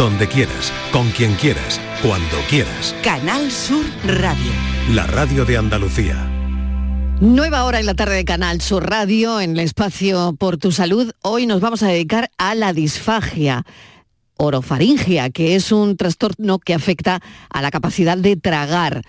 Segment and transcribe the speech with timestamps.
[0.00, 2.96] donde quieras, con quien quieras, cuando quieras.
[3.02, 4.50] Canal Sur Radio.
[4.94, 6.16] La radio de Andalucía.
[7.20, 11.12] Nueva hora en la tarde de Canal Sur Radio, en el espacio Por tu Salud.
[11.20, 13.66] Hoy nos vamos a dedicar a la disfagia
[14.38, 17.20] orofaringia, que es un trastorno que afecta
[17.50, 19.02] a la capacidad de tragar.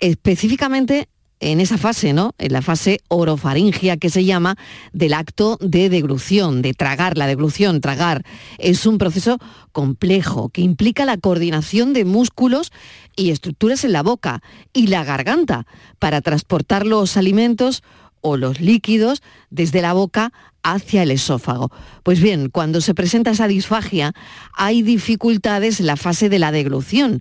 [0.00, 1.08] Específicamente
[1.42, 2.34] en esa fase, ¿no?
[2.38, 4.56] En la fase orofaringia que se llama
[4.92, 8.24] del acto de deglución, de tragar, la deglución, tragar.
[8.58, 9.38] Es un proceso
[9.72, 12.72] complejo que implica la coordinación de músculos
[13.16, 14.40] y estructuras en la boca
[14.72, 15.66] y la garganta
[15.98, 17.82] para transportar los alimentos
[18.20, 21.72] o los líquidos desde la boca hacia el esófago.
[22.04, 24.12] Pues bien, cuando se presenta esa disfagia
[24.56, 27.20] hay dificultades en la fase de la deglución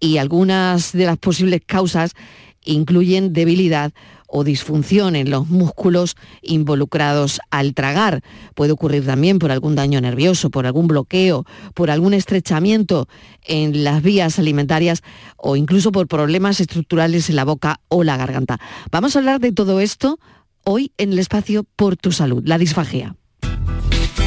[0.00, 2.12] y algunas de las posibles causas
[2.64, 3.92] incluyen debilidad
[4.26, 8.22] o disfunción en los músculos involucrados al tragar.
[8.54, 13.06] Puede ocurrir también por algún daño nervioso, por algún bloqueo, por algún estrechamiento
[13.44, 15.02] en las vías alimentarias
[15.36, 18.58] o incluso por problemas estructurales en la boca o la garganta.
[18.90, 20.18] Vamos a hablar de todo esto
[20.64, 23.14] hoy en el espacio Por tu Salud, la disfagia.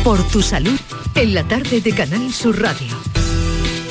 [0.03, 0.79] Por tu salud,
[1.15, 3.06] en la tarde de Canal Sur Radio.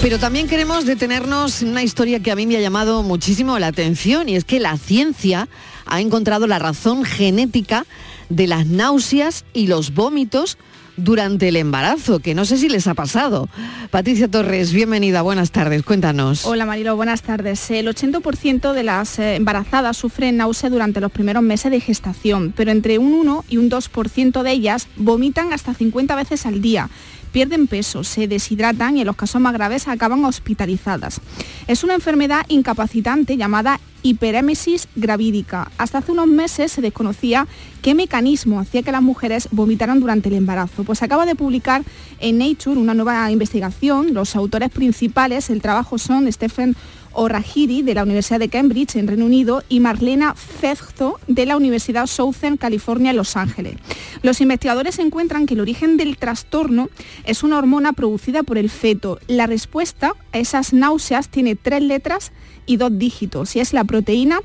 [0.07, 3.67] Pero también queremos detenernos en una historia que a mí me ha llamado muchísimo la
[3.67, 5.49] atención y es que la ciencia
[5.85, 7.85] ha encontrado la razón genética
[8.29, 10.59] de las náuseas y los vómitos
[10.97, 13.49] durante el embarazo, que no sé si les ha pasado.
[13.91, 16.47] Patricia Torres, bienvenida, buenas tardes, cuéntanos.
[16.47, 17.69] Hola Marilo, buenas tardes.
[17.73, 22.71] El 80% de las eh, embarazadas sufren náusea durante los primeros meses de gestación, pero
[22.71, 26.91] entre un 1 y un 2% de ellas vomitan hasta 50 veces al día
[27.37, 31.21] pierden peso, se deshidratan y en los casos más graves acaban hospitalizadas.
[31.67, 35.71] Es una enfermedad incapacitante llamada hiperémesis gravídica.
[35.79, 37.47] Hasta hace unos meses se desconocía
[37.83, 40.85] qué mecanismo hacía que las mujeres vomitaran durante el embarazo.
[40.85, 41.83] Pues acaba de publicar
[42.21, 44.15] en Nature una nueva investigación.
[44.15, 46.77] Los autores principales del trabajo son Stephen
[47.17, 52.07] O'Rahiri de la Universidad de Cambridge en Reino Unido y Marlena Fezzo de la Universidad
[52.07, 53.77] Southern California en Los Ángeles.
[54.23, 56.91] Los investigadores encuentran que el origen del trastorno
[57.25, 59.19] es una hormona producida por el feto.
[59.29, 62.33] La respuesta a esas náuseas tiene tres letras
[62.67, 64.41] y dos dígitos y es la proteína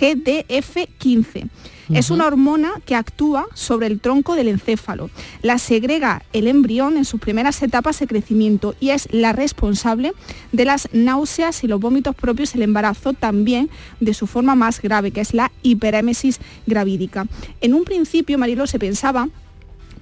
[0.00, 1.48] GDF15.
[1.94, 5.08] Es una hormona que actúa sobre el tronco del encéfalo.
[5.42, 10.12] La segrega el embrión en sus primeras etapas de crecimiento y es la responsable
[10.50, 13.70] de las náuseas y los vómitos propios del embarazo, también
[14.00, 17.26] de su forma más grave, que es la hiperémesis gravídica.
[17.60, 19.28] En un principio, Marilo, se pensaba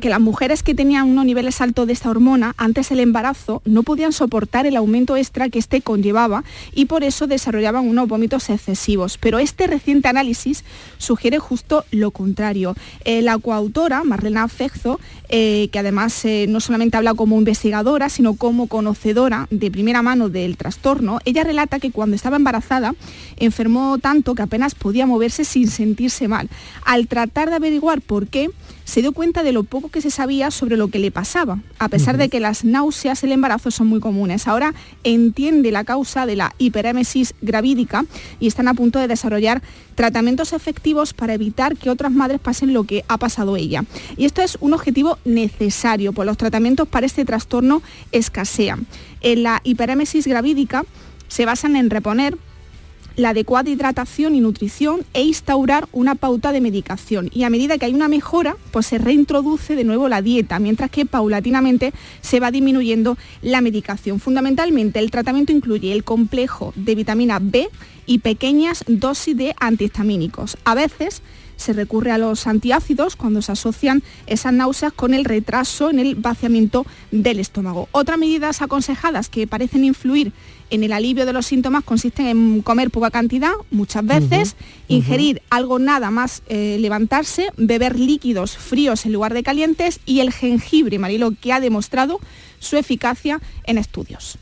[0.05, 3.85] que las mujeres que tenían unos niveles altos de esta hormona antes del embarazo no
[3.85, 6.45] podían soportar el aumento extra que este conllevaba
[6.75, 9.17] y por eso desarrollaban unos vómitos excesivos.
[9.17, 10.63] Pero este reciente análisis
[10.99, 12.77] sugiere justo lo contrario.
[13.07, 15.01] Eh, la coautora, Marlena Fexo,
[15.31, 20.29] eh, que además eh, no solamente habla como investigadora, sino como conocedora de primera mano
[20.29, 22.95] del trastorno, ella relata que cuando estaba embarazada
[23.39, 26.51] enfermó tanto que apenas podía moverse sin sentirse mal.
[26.85, 28.51] Al tratar de averiguar por qué,
[28.85, 31.89] se dio cuenta de lo poco que se sabía sobre lo que le pasaba, a
[31.89, 34.47] pesar de que las náuseas y el embarazo son muy comunes.
[34.47, 38.05] Ahora entiende la causa de la hiperémesis gravídica
[38.41, 39.63] y están a punto de desarrollar
[39.95, 43.85] tratamientos efectivos para evitar que otras madres pasen lo que ha pasado ella.
[44.17, 48.87] Y esto es un objetivo necesario, pues los tratamientos para este trastorno escasean.
[49.21, 50.85] En la hiperémesis gravídica
[51.29, 52.37] se basan en reponer
[53.17, 57.31] la adecuada hidratación y nutrición e instaurar una pauta de medicación.
[57.33, 60.91] Y a medida que hay una mejora, pues se reintroduce de nuevo la dieta, mientras
[60.91, 64.21] que paulatinamente se va disminuyendo la medicación.
[64.21, 67.69] Fundamentalmente el tratamiento incluye el complejo de vitamina B
[68.07, 70.59] y pequeñas dosis de antihistamínicos.
[70.65, 71.23] A veces
[71.57, 76.15] se recurre a los antiácidos cuando se asocian esas náuseas con el retraso en el
[76.17, 77.89] vaciamiento del estómago.
[77.93, 80.33] Otras medidas aconsejadas que parecen influir
[80.75, 84.57] en el alivio de los síntomas consisten en comer poca cantidad, muchas veces,
[84.89, 90.33] ingerir algo nada más eh, levantarse, beber líquidos fríos en lugar de calientes y el
[90.33, 92.21] jengibre, Marilo, que ha demostrado
[92.59, 94.39] su eficacia en estudios.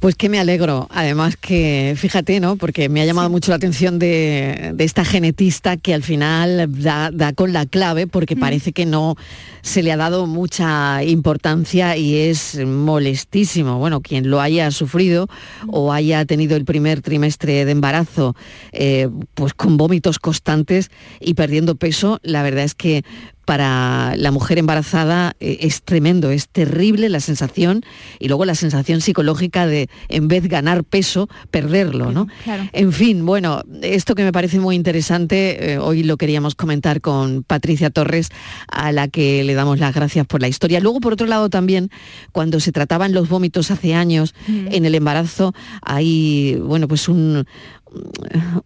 [0.00, 2.56] Pues que me alegro, además que, fíjate, ¿no?
[2.56, 7.52] Porque me ha llamado mucho la atención de, esta genetista que al final da, con
[7.52, 8.38] la clave porque mm.
[8.38, 9.16] parece que no
[9.62, 13.78] se le ha dado mucha importancia y es molestísimo.
[13.78, 15.28] Bueno, quien lo haya sufrido
[15.66, 18.36] o haya tenido el primer trimestre de embarazo,
[18.72, 20.90] eh, pues con vómitos constantes
[21.20, 23.02] y perdiendo peso, la verdad es que
[23.46, 27.82] para la mujer embarazada eh, es tremendo, es terrible la sensación
[28.18, 32.26] y luego la sensación psicológica de en vez ganar peso, perderlo, ¿no?
[32.72, 37.44] En fin, bueno, esto que me parece muy interesante, eh, hoy lo queríamos comentar con
[37.44, 38.30] Patricia Torres,
[38.68, 40.80] a la que le damos las gracias por la historia.
[40.80, 41.90] Luego, por otro lado, también,
[42.32, 47.46] cuando se trataban los vómitos hace años en el embarazo, hay, bueno, pues un,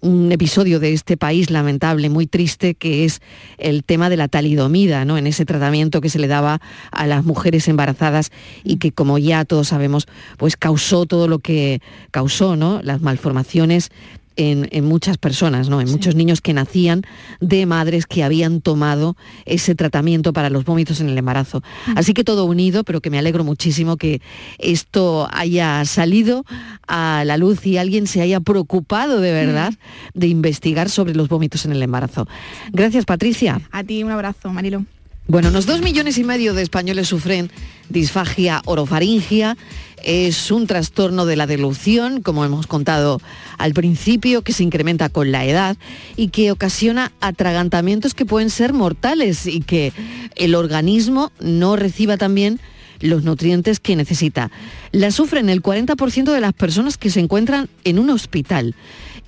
[0.01, 3.21] un episodio de este país lamentable, muy triste, que es
[3.59, 5.19] el tema de la talidomida, ¿no?
[5.19, 8.31] En ese tratamiento que se le daba a las mujeres embarazadas
[8.65, 10.07] y que, como ya todos sabemos,
[10.37, 11.81] pues causó todo lo que
[12.11, 12.81] causó, ¿no?
[12.83, 13.91] Las malformaciones
[14.41, 15.81] en, muchas personas, ¿no?
[15.81, 17.03] en muchos niños que nacían
[17.41, 21.63] de madres que habían tomado ese tratamiento para los vómitos en el embarazo.
[21.95, 24.23] Así que todo unido, pero que me alegro muchísimo que
[24.59, 26.45] esto haya salido
[26.89, 29.75] a la luz y alguien se haya preocupado de verdad
[30.15, 32.27] de investigar sobre los vómitos en el embarazo.
[32.73, 33.61] Gracias, Patricia.
[33.71, 34.85] A ti un abrazo, Marilo.
[35.31, 37.53] Bueno, unos dos millones y medio de españoles sufren
[37.89, 39.57] disfagia orofaringia.
[40.03, 43.21] Es un trastorno de la delución, como hemos contado
[43.59, 45.77] al principio, que se incrementa con la edad
[46.17, 49.93] y que ocasiona atragantamientos que pueden ser mortales y que
[50.37, 52.61] el organismo no reciba también
[53.01, 54.51] los nutrientes que necesita.
[54.93, 58.75] La sufren el 40% de las personas que se encuentran en un hospital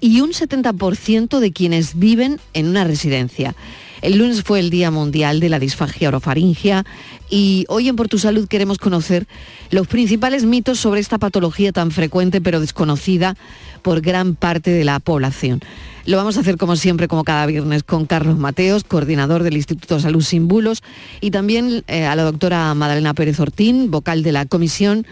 [0.00, 3.54] y un 70% de quienes viven en una residencia.
[4.02, 6.84] El lunes fue el Día Mundial de la Disfagia Orofaringia
[7.30, 9.28] y hoy en Por Tu Salud queremos conocer
[9.70, 13.36] los principales mitos sobre esta patología tan frecuente pero desconocida
[13.82, 15.60] por gran parte de la población.
[16.04, 19.94] Lo vamos a hacer como siempre, como cada viernes, con Carlos Mateos, coordinador del Instituto
[19.94, 20.82] de Salud Sin Bulos,
[21.20, 25.06] y también eh, a la doctora Madalena Pérez Ortín, vocal de la Comisión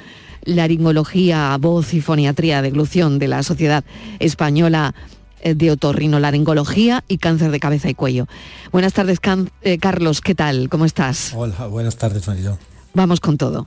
[0.44, 3.84] Laringología, Voz y Foniatría de Glución de la Sociedad
[4.18, 4.94] Española
[5.42, 8.26] de otorrinolaringología y cáncer de cabeza y cuello.
[8.72, 9.18] Buenas tardes,
[9.62, 10.68] eh, Carlos, ¿qué tal?
[10.68, 11.32] ¿Cómo estás?
[11.34, 12.58] Hola, buenas tardes, Mariló.
[12.94, 13.66] Vamos con todo.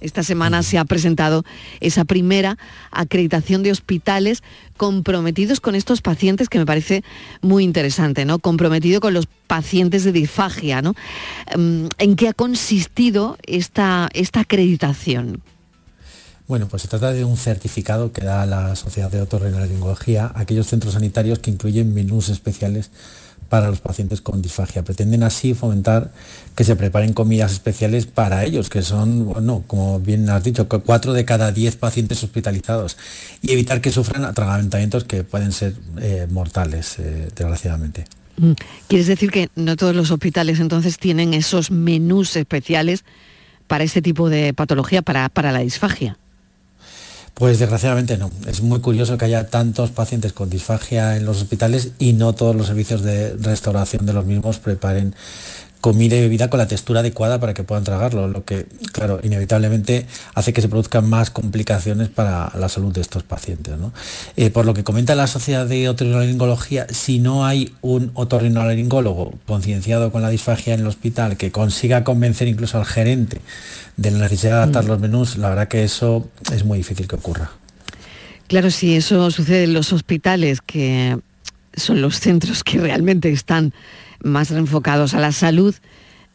[0.00, 1.44] Esta semana se ha presentado
[1.80, 2.58] esa primera
[2.90, 4.42] acreditación de hospitales
[4.76, 7.02] comprometidos con estos pacientes que me parece
[7.40, 8.38] muy interesante, ¿no?
[8.38, 10.94] Comprometido con los pacientes de disfagia, ¿no?
[11.56, 15.42] Mm, ¿En qué ha consistido esta, esta acreditación?
[16.48, 20.68] Bueno, pues se trata de un certificado que da la Sociedad de Otorrinolaringología a aquellos
[20.68, 22.90] centros sanitarios que incluyen menús especiales
[23.48, 24.84] para los pacientes con disfagia.
[24.84, 26.12] Pretenden así fomentar
[26.54, 31.12] que se preparen comidas especiales para ellos, que son, bueno, como bien has dicho, cuatro
[31.12, 32.96] de cada diez pacientes hospitalizados
[33.42, 38.04] y evitar que sufran atragantamientos que pueden ser eh, mortales, eh, desgraciadamente.
[38.36, 38.52] Mm.
[38.88, 43.04] ¿Quieres decir que no todos los hospitales entonces tienen esos menús especiales
[43.66, 46.18] para ese tipo de patología, para, para la disfagia?
[47.38, 48.30] Pues desgraciadamente no.
[48.46, 52.56] Es muy curioso que haya tantos pacientes con disfagia en los hospitales y no todos
[52.56, 55.14] los servicios de restauración de los mismos preparen
[55.80, 60.06] comida y bebida con la textura adecuada para que puedan tragarlo, lo que, claro, inevitablemente
[60.34, 63.74] hace que se produzcan más complicaciones para la salud de estos pacientes.
[64.36, 70.10] Eh, por lo que comenta la Sociedad de Otorrinolaringología, si no hay un otorrinolaringólogo concienciado
[70.10, 73.40] con la disfagia en el hospital que consiga convencer incluso al gerente
[73.96, 74.88] de la necesidad de adaptar mm.
[74.88, 77.52] los menús, la verdad que eso es muy difícil que ocurra.
[78.48, 81.18] Claro, si eso sucede en los hospitales, que
[81.74, 83.72] son los centros que realmente están
[84.26, 85.74] más enfocados a la salud,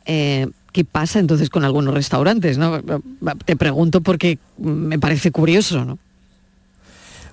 [0.06, 2.58] eh, ¿qué pasa entonces con algunos restaurantes?
[2.58, 2.82] ¿no?
[3.46, 5.98] Te pregunto porque me parece curioso.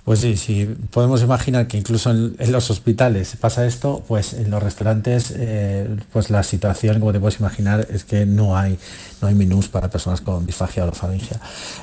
[0.09, 4.63] Pues sí, sí, podemos imaginar que incluso en, los hospitales pasa esto, pues en los
[4.63, 8.79] restaurantes, eh, pues la situación, como te puedes imaginar, es que no hay,
[9.21, 11.39] no hay menús para personas con disfagia o faringia.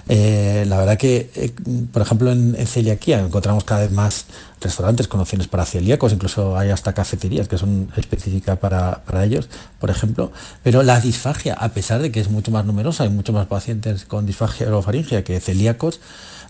[0.10, 1.54] Eh, la verdad que, eh,
[1.94, 4.26] por ejemplo, en, celiaquía encontramos cada vez más
[4.60, 9.50] restaurantes con opciones para celíacos, incluso hay hasta cafeterías que son específicas para, para, ellos,
[9.80, 10.32] por ejemplo.
[10.64, 14.04] Pero la disfagia, a pesar de que es mucho más numerosa, hay muchos más pacientes
[14.04, 16.00] con disfagia o faringia que celíacos,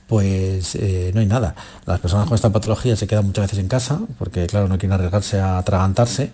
[0.07, 1.55] pues eh, no hay nada.
[1.85, 4.93] Las personas con esta patología se quedan muchas veces en casa porque, claro, no quieren
[4.93, 6.31] arriesgarse a atragantarse.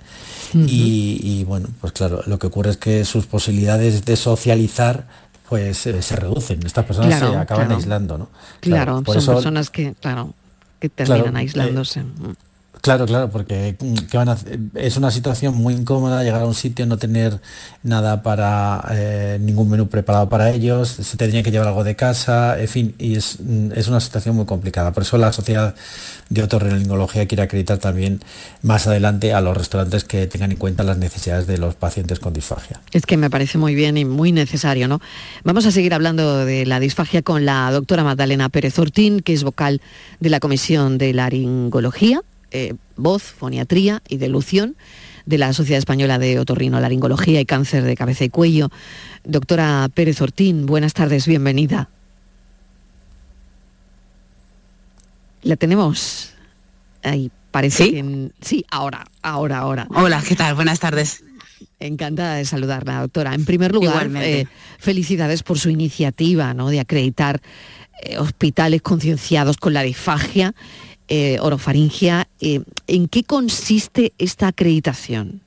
[0.54, 5.06] y, bueno, pues claro, lo que ocurre es que sus posibilidades de socializar
[5.52, 6.66] pues eh, se reducen.
[6.66, 8.30] Estas personas se acaban aislando, ¿no?
[8.62, 10.34] Claro, son personas que, claro,
[10.80, 12.04] que terminan eh, aislándose.
[12.82, 17.40] Claro, claro, porque mm, es una situación muy incómoda llegar a un sitio, no tener
[17.84, 22.60] nada para eh, ningún menú preparado para ellos, se tendría que llevar algo de casa,
[22.60, 24.92] en fin, y es, mm, es una situación muy complicada.
[24.94, 25.76] Por eso la Sociedad
[26.30, 28.20] de Otorrinolaringología quiere acreditar también
[28.64, 32.34] más adelante a los restaurantes que tengan en cuenta las necesidades de los pacientes con
[32.34, 32.82] disfagia.
[32.94, 35.02] Es que me parece muy bien y muy necesario, ¿no?
[35.44, 39.44] Vamos a seguir hablando de la disfagia con la doctora Magdalena Pérez Ortín, que es
[39.44, 39.82] vocal
[40.20, 42.22] de la Comisión de Laringología
[42.52, 44.76] eh, voz, foniatría y delución
[45.26, 48.70] de la Sociedad Española de Otorrinolaringología y Cáncer de Cabeza y Cuello.
[49.24, 51.90] Doctora Pérez Ortín, buenas tardes, bienvenida.
[55.44, 56.34] La tenemos
[57.04, 57.92] ahí, parece ¿Sí?
[57.92, 58.32] que...
[58.42, 59.88] Sí, ahora, ahora, ahora.
[59.96, 60.56] Hola, ¿qué tal?
[60.56, 61.24] Buenas tardes.
[61.80, 63.34] Encantada de saludarla, doctora.
[63.34, 64.46] En primer lugar, eh,
[64.78, 66.70] felicidades por su iniciativa ¿no?
[66.70, 67.42] de acreditar
[68.04, 70.54] eh, hospitales concienciados con la disfagia
[71.14, 72.30] eh, orofaringia.
[72.40, 75.42] Eh, ¿En qué consiste esta acreditación?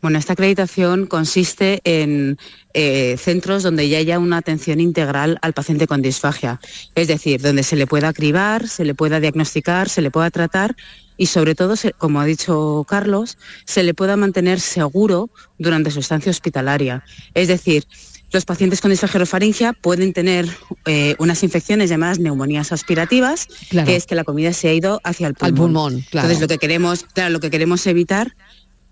[0.00, 2.38] Bueno, esta acreditación consiste en
[2.72, 6.60] eh, centros donde ya haya una atención integral al paciente con disfagia,
[6.94, 10.76] es decir, donde se le pueda cribar, se le pueda diagnosticar, se le pueda tratar
[11.16, 16.30] y sobre todo, como ha dicho Carlos, se le pueda mantener seguro durante su estancia
[16.30, 17.04] hospitalaria.
[17.34, 17.84] Es decir,
[18.32, 20.48] los pacientes con disfagia orofaringia pueden tener
[20.86, 23.86] eh, unas infecciones llamadas neumonías aspirativas, Claro.
[23.88, 25.48] que es que la comida se ha ido hacia el pulmón.
[25.48, 26.28] Al pulmón, claro.
[26.28, 28.36] Entonces, lo que queremos, claro, lo que queremos evitar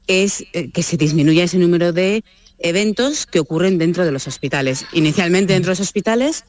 [0.06, 2.24] es eh, que se disminuya ese número de
[2.58, 4.86] eventos que ocurren dentro de los hospitales.
[4.92, 6.44] Inicialmente dentro de los hospitales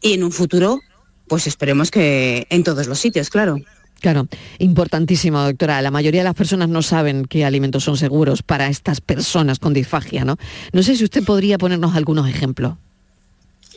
[0.00, 0.80] y en un futuro,
[1.28, 3.60] pues esperemos que en todos los sitios, claro.
[4.00, 4.26] Claro,
[4.58, 5.82] importantísimo, doctora.
[5.82, 9.74] La mayoría de las personas no saben qué alimentos son seguros para estas personas con
[9.74, 10.36] disfagia, ¿no?
[10.72, 12.74] No sé si usted podría ponernos algunos ejemplos.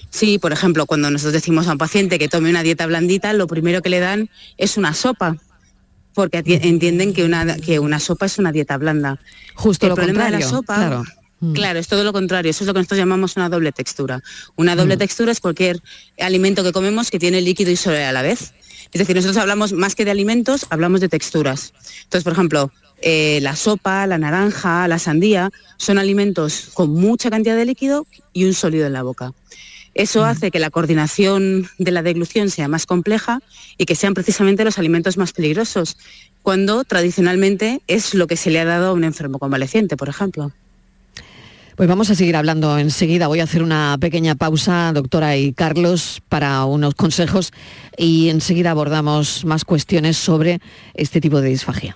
[0.10, 3.48] Sí, por ejemplo, cuando nosotros decimos a un paciente que tome una dieta blandita, lo
[3.48, 5.38] primero que le dan es una sopa,
[6.14, 9.20] porque entienden que una, que una sopa es una dieta blanda.
[9.56, 11.04] Justo el lo problema de la contrario, sopa, claro.
[11.40, 11.54] Mm.
[11.54, 12.52] claro, es todo lo contrario.
[12.52, 14.22] Eso es lo que nosotros llamamos una doble textura.
[14.56, 15.00] Una doble Mm.
[15.00, 15.82] textura es cualquier
[16.20, 18.54] alimento que comemos que tiene líquido y sólido a la vez.
[18.94, 21.74] Es decir, nosotros hablamos más que de alimentos, hablamos de texturas.
[22.04, 22.72] Entonces, por ejemplo,
[23.02, 28.46] eh, la sopa, la naranja, la sandía, son alimentos con mucha cantidad de líquido y
[28.46, 29.34] un sólido en la boca.
[29.96, 33.42] Eso hace que la coordinación de la deglución sea más compleja
[33.78, 35.98] y que sean precisamente los alimentos más peligrosos,
[36.42, 40.52] cuando tradicionalmente es lo que se le ha dado a un enfermo convaleciente, por ejemplo.
[41.76, 43.28] Pues vamos a seguir hablando enseguida.
[43.28, 47.52] Voy a hacer una pequeña pausa, doctora y Carlos, para unos consejos
[47.98, 50.60] y enseguida abordamos más cuestiones sobre
[50.94, 51.96] este tipo de disfagia.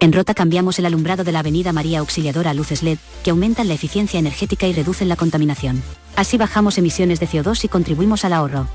[0.00, 3.66] En Rota cambiamos el alumbrado de la Avenida María Auxiliadora a luces LED que aumentan
[3.66, 5.82] la eficiencia energética y reducen la contaminación.
[6.14, 8.68] Así bajamos emisiones de CO2 y contribuimos al ahorro.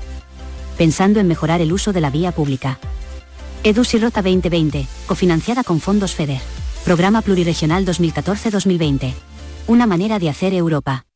[0.76, 2.78] Pensando en mejorar el uso de la vía pública.
[3.62, 6.40] EDUS Rota 2020, cofinanciada con fondos FEDER.
[6.84, 9.14] Programa Pluriregional 2014-2020.
[9.66, 11.06] Una manera de hacer Europa.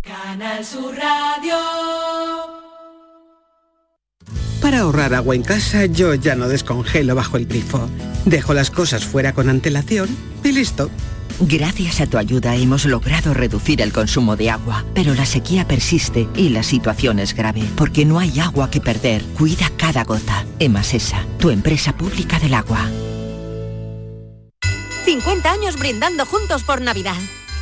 [0.00, 2.05] Canal Sur Radio.
[4.66, 7.88] Para ahorrar agua en casa yo ya no descongelo bajo el grifo.
[8.24, 10.08] Dejo las cosas fuera con antelación
[10.42, 10.90] y listo.
[11.38, 16.26] Gracias a tu ayuda hemos logrado reducir el consumo de agua, pero la sequía persiste
[16.34, 19.22] y la situación es grave, porque no hay agua que perder.
[19.38, 20.44] Cuida cada gota.
[20.58, 22.90] Emasesa, tu empresa pública del agua.
[25.04, 27.14] 50 años brindando juntos por Navidad.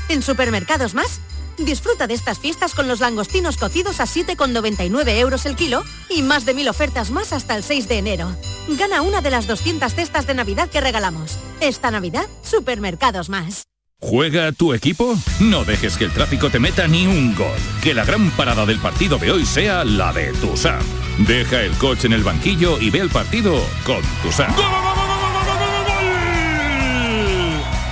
[0.08, 1.20] En Supermercados Más,
[1.58, 6.44] disfruta de estas fiestas con los langostinos cocidos a 7,99 euros el kilo y más
[6.44, 8.37] de mil ofertas más hasta el 6 de enero.
[8.68, 11.38] Gana una de las 200 cestas de Navidad que regalamos.
[11.61, 13.64] Esta Navidad, Supermercados Más.
[14.00, 15.16] ¿Juega tu equipo?
[15.40, 17.56] No dejes que el tráfico te meta ni un gol.
[17.82, 20.82] Que la gran parada del partido de hoy sea la de Tusam.
[21.26, 23.54] Deja el coche en el banquillo y ve el partido
[23.87, 24.54] con Tusam.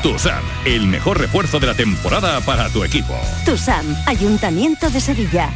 [0.02, 3.14] Tusam, el mejor refuerzo de la temporada para tu equipo.
[3.44, 5.49] TUSAM, Ayuntamiento de Sevilla.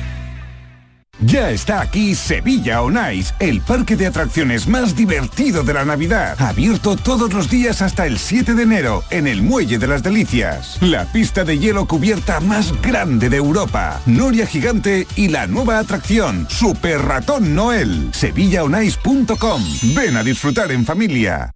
[1.18, 6.40] Ya está aquí Sevilla On Ice, el parque de atracciones más divertido de la Navidad.
[6.40, 10.76] Abierto todos los días hasta el 7 de enero en el Muelle de las Delicias.
[10.80, 14.00] La pista de hielo cubierta más grande de Europa.
[14.06, 18.10] Noria Gigante y la nueva atracción, Super Ratón Noel.
[18.12, 19.62] SevillaOnIce.com.
[19.94, 21.55] Ven a disfrutar en familia.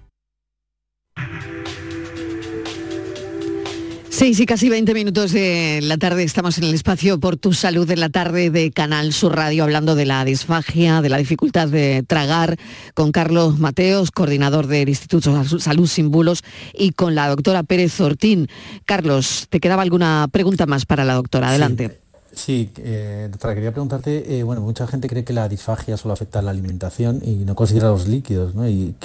[4.11, 7.89] 6 y casi 20 minutos de la tarde estamos en el espacio por tu salud
[7.89, 12.03] en la tarde de Canal Sur Radio hablando de la disfagia, de la dificultad de
[12.05, 12.57] tragar
[12.93, 18.49] con Carlos Mateos, coordinador del Instituto Salud Sin Bulos y con la doctora Pérez Ortín.
[18.85, 21.47] Carlos, ¿te quedaba alguna pregunta más para la doctora?
[21.47, 21.87] Adelante.
[21.87, 22.00] Sí,
[22.47, 26.41] eh, doctora, quería preguntarte, eh, bueno, mucha gente cree que la disfagia solo afecta a
[26.41, 28.67] la alimentación y no considera los líquidos, ¿no?
[28.67, 28.95] Y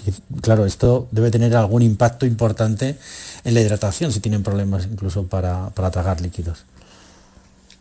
[0.40, 2.96] claro, esto debe tener algún impacto importante
[3.44, 6.64] en la hidratación, si tienen problemas incluso para, para tragar líquidos.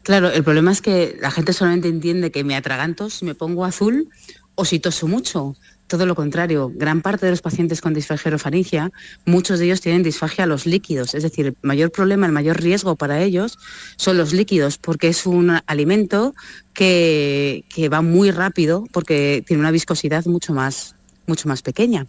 [0.04, 3.66] Claro, el problema es que la gente solamente entiende que me atraganto si me pongo
[3.66, 4.10] azul
[4.56, 5.56] o si toso mucho.
[5.88, 8.92] Todo lo contrario, gran parte de los pacientes con disfagia
[9.26, 12.60] muchos de ellos tienen disfagia a los líquidos, es decir, el mayor problema, el mayor
[12.60, 13.60] riesgo para ellos
[13.96, 16.34] son los líquidos, porque es un alimento
[16.74, 17.64] que,
[17.94, 20.96] va muy rápido, porque tiene una viscosidad mucho más,
[21.28, 22.08] mucho más pequeña.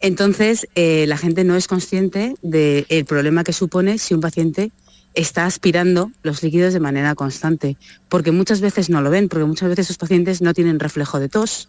[0.00, 4.70] Entonces, eh, la gente no es consciente del problema que supone si un paciente
[5.14, 7.76] está aspirando los líquidos de manera constante,
[8.08, 11.28] porque muchas veces no lo ven, porque muchas veces esos pacientes no tienen reflejo de
[11.28, 11.68] tos,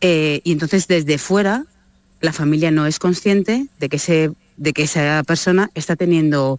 [0.00, 1.64] eh, y entonces desde fuera
[2.20, 6.58] la familia no es consciente de que, de que esa persona está teniendo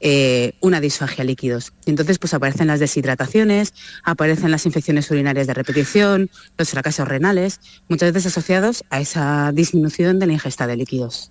[0.00, 1.72] eh, una disfagia líquidos.
[1.86, 3.72] Y entonces pues aparecen las deshidrataciones,
[4.02, 10.18] aparecen las infecciones urinarias de repetición, los fracasos renales, muchas veces asociados a esa disminución
[10.18, 11.30] de la ingesta de líquidos.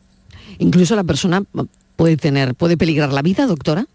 [0.58, 1.44] Incluso la persona
[1.96, 3.86] puede tener, puede peligrar la vida, doctora.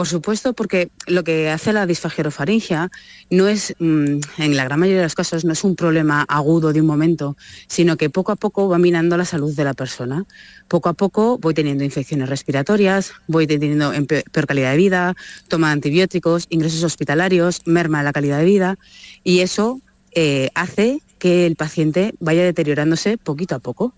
[0.00, 2.90] Por supuesto, porque lo que hace la disfagia orofaringia
[3.28, 6.72] no es, mm, en la gran mayoría de los casos, no es un problema agudo
[6.72, 10.24] de un momento, sino que poco a poco va minando la salud de la persona.
[10.68, 15.14] Poco a poco voy teniendo infecciones respiratorias, voy teniendo peor calidad de vida,
[15.48, 18.78] toma de antibióticos, ingresos hospitalarios, merma la calidad de vida
[19.22, 23.92] y eso eh, hace que el paciente vaya deteriorándose poquito a poco.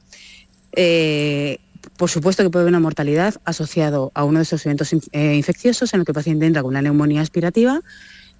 [0.72, 1.58] Eh,
[2.02, 5.94] por supuesto que puede haber una mortalidad asociado a uno de esos eventos eh, infecciosos
[5.94, 7.80] en el que el paciente entra con una neumonía aspirativa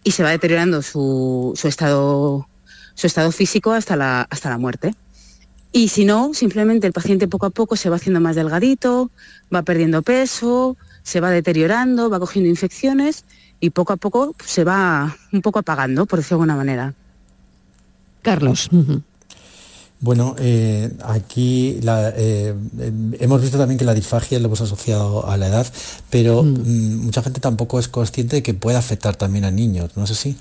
[0.03, 2.49] y se va deteriorando su, estado,
[2.95, 4.97] su estado físico hasta la, hasta la muerte.
[5.71, 9.13] Y si no, simplemente el paciente poco a poco se va haciendo más delgadito,
[9.55, 13.25] va perdiendo peso, se va deteriorando, va cogiendo infecciones
[13.61, 16.95] y poco a poco se va un poco apagando, por decirlo de alguna manera.
[18.23, 18.69] Carlos.
[20.03, 22.55] Bueno, eh, aquí eh,
[23.21, 25.67] hemos visto también que la disfagia lo hemos asociado a la edad,
[26.11, 26.49] pero mm.
[26.49, 30.11] Mm, mucha gente tampoco es consciente de que puede afectar también a niños, ¿no es
[30.11, 30.37] así?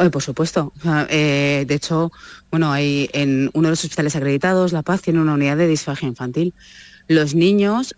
[0.00, 0.72] Eh, por supuesto.
[0.82, 2.12] de hecho,
[2.50, 6.08] bueno, hay en uno de los hospitales acreditados, La Paz tiene una unidad de disfagia
[6.08, 6.54] infantil.
[7.08, 7.94] Los niños,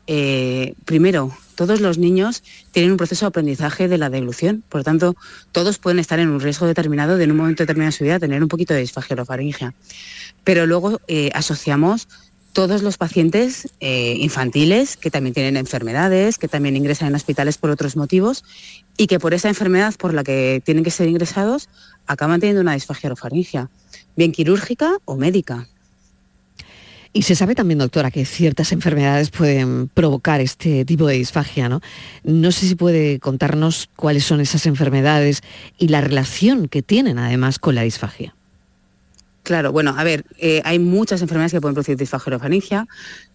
[0.85, 5.15] primero, todos los niños tienen un proceso de aprendizaje de la deglución, por lo tanto,
[5.53, 8.19] todos pueden estar en un riesgo determinado de en un momento determinado de su vida
[8.19, 9.75] tener un poquito de disfagia orofaringia
[10.45, 12.09] pero luego eh, asociamos
[12.53, 17.71] todos los pacientes eh, infantiles que también tienen enfermedades, que también ingresan en hospitales por
[17.71, 18.45] otros motivos
[18.97, 21.69] y que por esa enfermedad por la que tienen que ser ingresados
[22.07, 23.71] acaban teniendo una disfagia orofaringia,
[24.17, 25.69] bien quirúrgica o médica.
[27.15, 31.83] Y se sabe también, doctora, que ciertas enfermedades pueden provocar este tipo de disfagia, ¿no?
[32.25, 35.43] No sé si puede contarnos cuáles son esas enfermedades
[35.79, 38.35] y la relación que tienen además con la disfagia.
[39.43, 42.87] Claro, bueno, a ver, eh, hay muchas enfermedades que pueden producir disfagia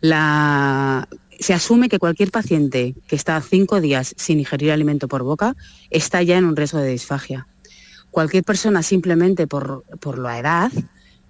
[0.02, 1.08] La...
[1.40, 5.56] Se asume que cualquier paciente que está cinco días sin ingerir alimento por boca
[5.92, 7.48] está ya en un riesgo de disfagia.
[8.10, 9.84] Cualquier persona simplemente por,
[10.18, 10.72] la edad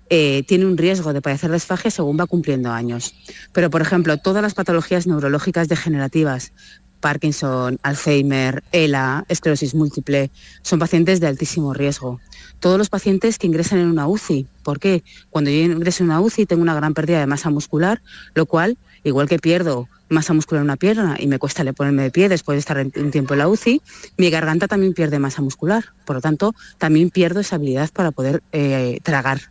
[0.09, 3.15] eh, tiene un riesgo de padecer disfagia según va cumpliendo años.
[3.51, 6.53] Pero, por ejemplo, todas las patologías neurológicas degenerativas,
[7.01, 12.21] Parkinson, Alzheimer, ELA, esclerosis múltiple, son pacientes de altísimo riesgo
[12.59, 14.47] todos los pacientes que ingresan en una UCI.
[14.63, 15.03] ¿Por qué?
[15.29, 18.01] Cuando yo ingreso en una UCI tengo una gran pérdida de masa muscular,
[18.33, 22.11] lo cual, igual que pierdo masa muscular en una pierna y me cuesta ponerme de
[22.11, 23.81] pie después de estar un tiempo en la UCI,
[24.17, 25.85] mi garganta también pierde masa muscular.
[26.05, 29.41] Por lo tanto, también pierdo esa habilidad para poder eh, tragar.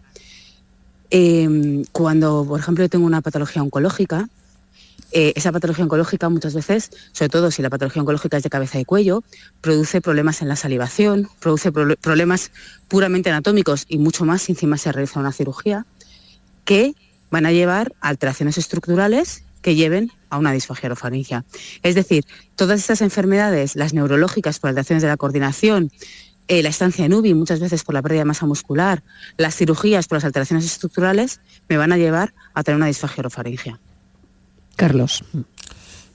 [1.10, 4.28] Em, cuando, por ejemplo, yo tengo una patología oncológica,
[5.12, 8.78] eh, esa patología oncológica muchas veces, sobre todo si la patología oncológica es de cabeza
[8.78, 9.22] y cuello,
[9.60, 12.50] produce problemas en la salivación, produce problemas
[12.88, 15.86] puramente anatómicos y mucho más si encima se realiza una cirugía,
[16.64, 16.94] que
[17.30, 21.44] van a llevar a alteraciones estructurales que lleven a una disfagia orofaringia.
[21.82, 25.90] Es decir, todas estas enfermedades, las neurológicas por alteraciones de la coordinación,
[26.48, 29.02] eh, la estancia en UBI muchas veces por la pérdida de masa muscular,
[29.36, 33.80] las cirugías por las alteraciones estructurales, me van a llevar a tener una disfagia orofaringia.
[34.76, 35.24] Carlos.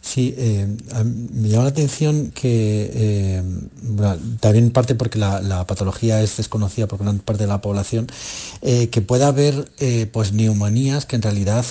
[0.01, 0.67] Sí, eh,
[1.05, 3.43] me llama la atención que eh,
[4.39, 8.07] también parte porque la, patología es desconocida por gran parte de la población,
[8.61, 9.71] que pueda haber
[10.11, 11.65] pues neumonías que en realidad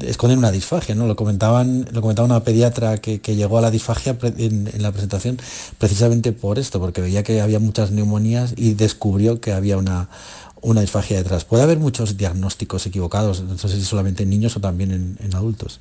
[0.00, 1.06] esconden una disfagia, ¿no?
[1.06, 5.38] Lo comentaban, lo comentaba una pediatra que, llegó a la disfagia en, la presentación
[5.78, 10.08] precisamente por esto, porque veía que había muchas neumonías y descubrió que había una,
[10.64, 11.44] una disfagia detrás.
[11.44, 15.78] Puede haber muchos diagnósticos equivocados, no sé si solamente en niños o también en, adultos.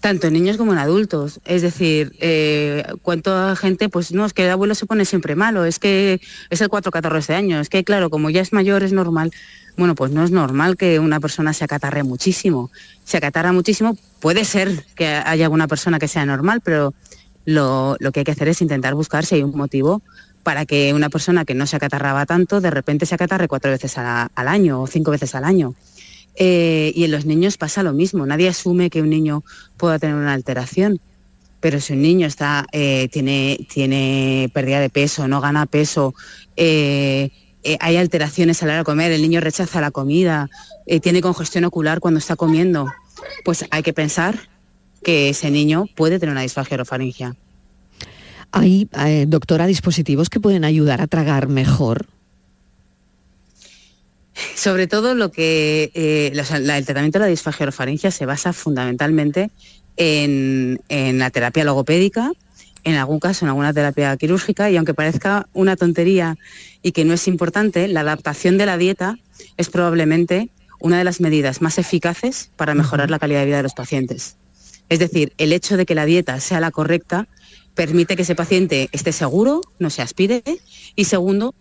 [0.00, 1.40] Tanto en niños como en adultos.
[1.44, 5.64] Es decir, eh, cuánta gente, pues no, es que el abuelo se pone siempre malo,
[5.64, 8.92] es que es el 4-14 de años, es que claro, como ya es mayor es
[8.92, 9.32] normal.
[9.76, 12.70] Bueno, pues no es normal que una persona se acatarre muchísimo.
[13.04, 16.92] Se acatarra muchísimo, puede ser que haya alguna persona que sea normal, pero
[17.48, 20.02] lo, que hay que hacer es intentar buscar si hay un motivo
[20.48, 23.98] para que una persona que no se acatarraba tanto, de repente se acatarre cuatro veces
[23.98, 25.74] al año o cinco veces al año.
[26.36, 28.24] Eh, y en los niños pasa lo mismo.
[28.24, 29.44] Nadie asume que un niño
[29.76, 31.02] pueda tener una alteración.
[31.60, 36.14] Pero si un niño está, eh, tiene, tiene pérdida de peso, no gana peso,
[36.56, 37.28] eh,
[37.78, 40.48] hay alteraciones a la hora de comer, el niño rechaza la comida,
[41.02, 42.90] tiene congestión ocular cuando está comiendo,
[43.44, 44.48] pues hay que pensar
[45.04, 47.36] que ese niño puede tener una disfagia orofaringia.
[48.52, 52.06] ¿Hay, eh, doctora, dispositivos que pueden ayudar a tragar mejor?
[54.54, 59.50] Sobre todo lo que el tratamiento de la disfagia orofaringia se basa fundamentalmente
[59.96, 62.32] en la terapia logopédica,
[62.84, 66.36] en algún caso en alguna terapia quirúrgica y aunque parezca una tontería
[66.82, 69.18] y que no es importante, la adaptación de la dieta
[69.56, 73.64] es probablemente una de las medidas más eficaces para mejorar la calidad de vida de
[73.64, 74.36] los pacientes.
[74.88, 77.28] Es decir, el hecho de que la dieta sea la correcta
[77.78, 80.42] permite que ese paciente esté seguro, no se aspire
[80.96, 81.54] y segundo,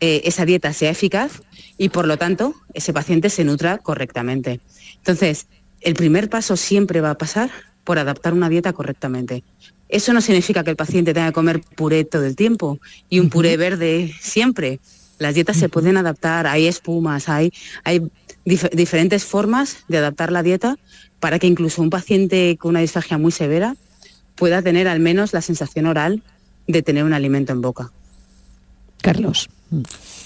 [0.00, 1.40] eh, esa dieta sea eficaz
[1.78, 4.60] y por lo tanto ese paciente se nutra correctamente.
[4.98, 5.46] Entonces,
[5.80, 7.50] el primer paso siempre va a pasar
[7.84, 9.44] por adaptar una dieta correctamente.
[9.88, 13.30] Eso no significa que el paciente tenga que comer puré todo el tiempo y un
[13.30, 14.78] puré verde siempre.
[15.18, 17.50] Las dietas se pueden adaptar, hay espumas, hay,
[17.84, 18.02] hay
[18.44, 20.76] diferentes formas de adaptar la dieta
[21.18, 23.74] para que incluso un paciente con una disfagia muy severa
[24.34, 26.22] pueda tener al menos la sensación oral
[26.66, 27.90] de tener un alimento en boca.
[29.00, 29.48] Carlos.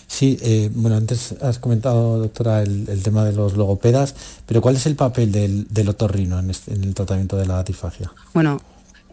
[0.07, 4.15] Sí, eh, bueno, antes has comentado, doctora, el, tema de los logopedas,
[4.47, 8.13] pero ¿cuál es el papel del, otorrino en, en, el tratamiento de la disfagia?
[8.35, 8.61] Bueno,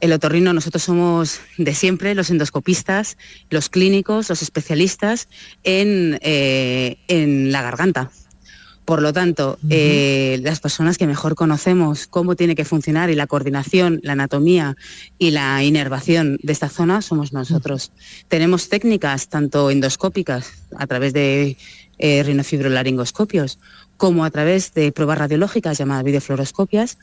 [0.03, 3.17] el otorrino, nosotros somos de siempre los endoscopistas,
[3.49, 5.29] los clínicos, los especialistas
[5.63, 8.12] en, eh, la garganta.
[8.86, 13.28] Por lo tanto, eh, las personas que mejor conocemos cómo tiene que funcionar y la
[13.28, 14.76] coordinación, la anatomía
[15.17, 17.93] y la inervación de esta zona somos nosotros.
[18.28, 21.56] Tenemos técnicas tanto endoscópicas a través de
[21.98, 23.58] eh, rinofibrolaringoscopios
[23.96, 26.98] como a través de pruebas radiológicas llamadas videofluoroscopias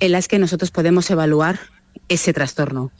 [0.00, 1.60] en las que nosotros podemos evaluar
[2.08, 2.90] ese trastorno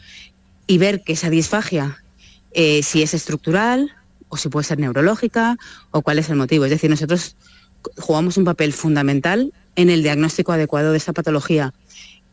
[0.66, 2.04] y ver que esa disfagia,
[2.52, 3.94] eh, si es estructural
[4.28, 5.56] o si puede ser neurológica
[5.90, 6.66] o cuál es el motivo.
[6.66, 7.36] Es decir, nosotros
[7.96, 11.72] jugamos un papel fundamental en el diagnóstico adecuado de esta patología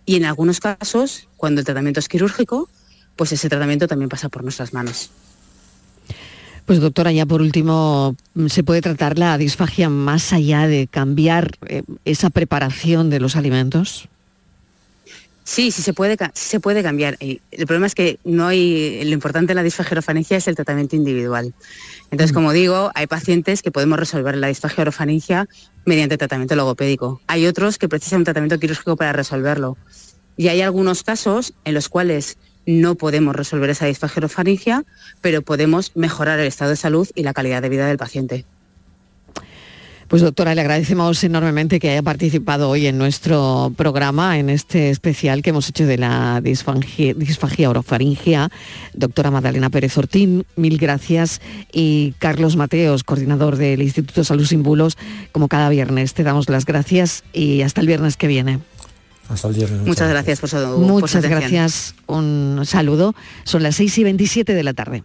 [0.06, 2.70] y en algunos casos, cuando el tratamiento es quirúrgico,
[3.15, 5.10] pues ese tratamiento también pasa por nuestras manos.
[6.65, 8.15] Pues doctora, ya por último,
[8.48, 14.10] ¿se puede tratar la disfagia más allá de cambiar eh, esa preparación de los alimentos?
[15.48, 17.18] Sí, sí se puede, se puede cambiar.
[17.20, 20.96] El problema es que no hay, lo importante de la disfagia orofaringia es el tratamiento
[20.96, 21.54] individual.
[22.10, 25.48] Entonces, como digo, hay pacientes que podemos resolver la disfagia orofaringia
[25.86, 27.22] mediante tratamiento logopédico.
[27.28, 29.78] Hay otros que precisan un tratamiento quirúrgico para resolverlo.
[30.36, 34.84] Y hay algunos casos en los cuales no podemos resolver esa disfagia orofaringia,
[35.22, 38.46] pero podemos mejorar el estado de salud y la calidad de vida del paciente.
[40.08, 45.41] Pues doctora, le agradecemos enormemente que haya participado hoy en nuestro programa, en este especial
[45.41, 48.50] que hemos hecho de la disfagia, orofaringia.
[48.94, 51.41] Doctora Magdalena Pérez Ortín, mil gracias.
[51.74, 54.96] Y Carlos Mateos, coordinador del Instituto Salud Sin Bulos,
[55.32, 56.13] como cada viernes.
[56.13, 58.60] Te damos las gracias y hasta el viernes que viene.
[59.28, 59.82] Hasta el viernes.
[59.88, 61.96] Muchas, gracias por su Muchas gracias.
[62.06, 63.15] Un saludo.
[63.44, 65.04] Son las 6 y 27 de la tarde.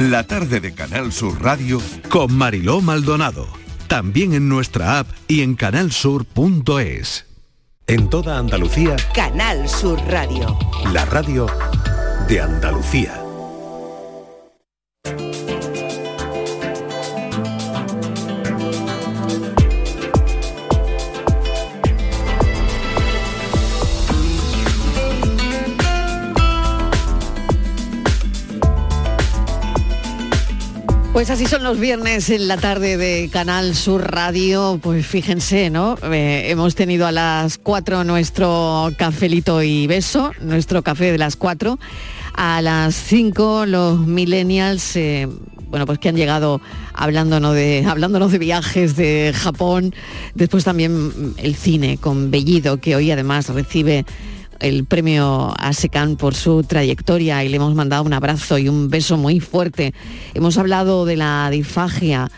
[0.00, 3.46] La tarde de Canal Sur Radio Con Mariló Maldonado.
[3.86, 7.26] También en nuestra app y en canalsur.es.
[7.86, 10.58] En toda Andalucía, Canal Sur Radio.
[10.94, 11.48] la radio
[12.28, 13.19] de Andalucía.
[31.20, 34.80] Pues así son los viernes en la tarde de Canal Sur Radio.
[34.82, 35.98] Pues fíjense, ¿no?
[36.10, 41.78] Eh, hemos tenido a las 4 nuestro cafelito y beso, nuestro café de las 4.
[42.32, 45.28] A las 5 los millennials, eh,
[45.68, 46.62] bueno, pues que han llegado
[46.94, 49.94] hablándonos de, hablándonos de viajes de Japón.
[50.34, 54.06] Después también el cine con Bellido, que hoy además recibe
[54.60, 59.16] el premio ASECAN por su trayectoria y le hemos mandado un abrazo y un beso
[59.16, 59.94] muy fuerte.
[60.34, 62.30] Hemos hablado de la disfagia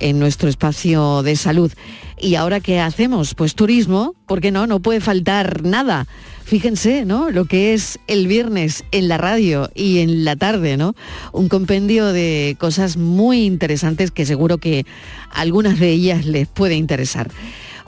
[0.00, 1.72] en nuestro espacio de salud.
[2.20, 3.34] ¿Y ahora qué hacemos?
[3.34, 4.66] Pues turismo, ¿por qué no?
[4.66, 6.06] No puede faltar nada.
[6.44, 7.30] Fíjense, ¿no?
[7.30, 10.94] Lo que es el viernes en la radio y en la tarde, ¿no?
[11.32, 14.86] Un compendio de cosas muy interesantes que seguro que
[15.30, 17.30] algunas de ellas les puede interesar.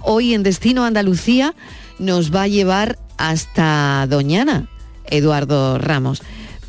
[0.03, 1.55] Hoy en Destino Andalucía
[1.99, 4.69] nos va a llevar hasta Doñana,
[5.05, 6.23] Eduardo Ramos.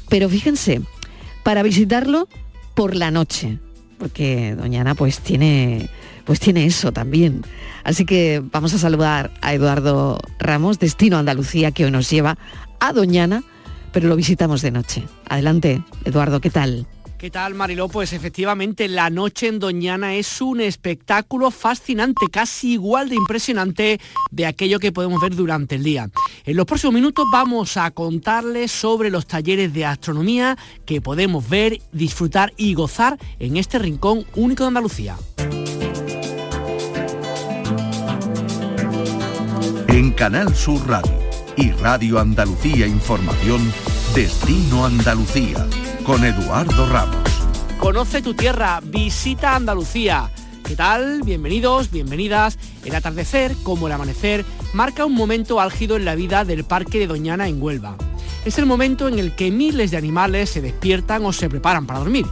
[0.10, 0.82] Pero fíjense,
[1.44, 2.28] para visitarlo
[2.76, 3.60] por la noche,
[3.98, 5.90] porque Doñana pues tiene,
[6.26, 7.44] pues tiene eso también.
[7.86, 12.38] Así que vamos a saludar a Eduardo Ramos, Destino Andalucía, que hoy nos lleva
[12.82, 13.44] a Doñana,
[13.94, 15.04] pero lo visitamos de noche.
[15.30, 16.86] Adelante, Eduardo, ¿qué tal?
[17.22, 17.88] ¿Qué tal, Mariló?
[17.88, 24.46] Pues efectivamente, la noche en Doñana es un espectáculo fascinante, casi igual de impresionante de
[24.48, 26.10] aquello que podemos ver durante el día.
[26.46, 31.80] En los próximos minutos vamos a contarles sobre los talleres de astronomía que podemos ver,
[31.92, 35.16] disfrutar y gozar en este rincón único de Andalucía.
[39.90, 41.20] En Canal Sur Radio
[41.56, 43.72] y Radio Andalucía Información,
[44.16, 45.68] Destino Andalucía,
[46.04, 47.18] con Eduardo Ramos.
[47.78, 50.30] Conoce tu tierra, visita Andalucía.
[50.64, 51.22] ¿Qué tal?
[51.24, 52.58] Bienvenidos, bienvenidas.
[52.86, 57.08] El atardecer, como el amanecer, marca un momento álgido en la vida del Parque de
[57.08, 57.96] Doñana en Huelva.
[58.46, 62.00] Es el momento en el que miles de animales se despiertan o se preparan para
[62.00, 62.26] dormir.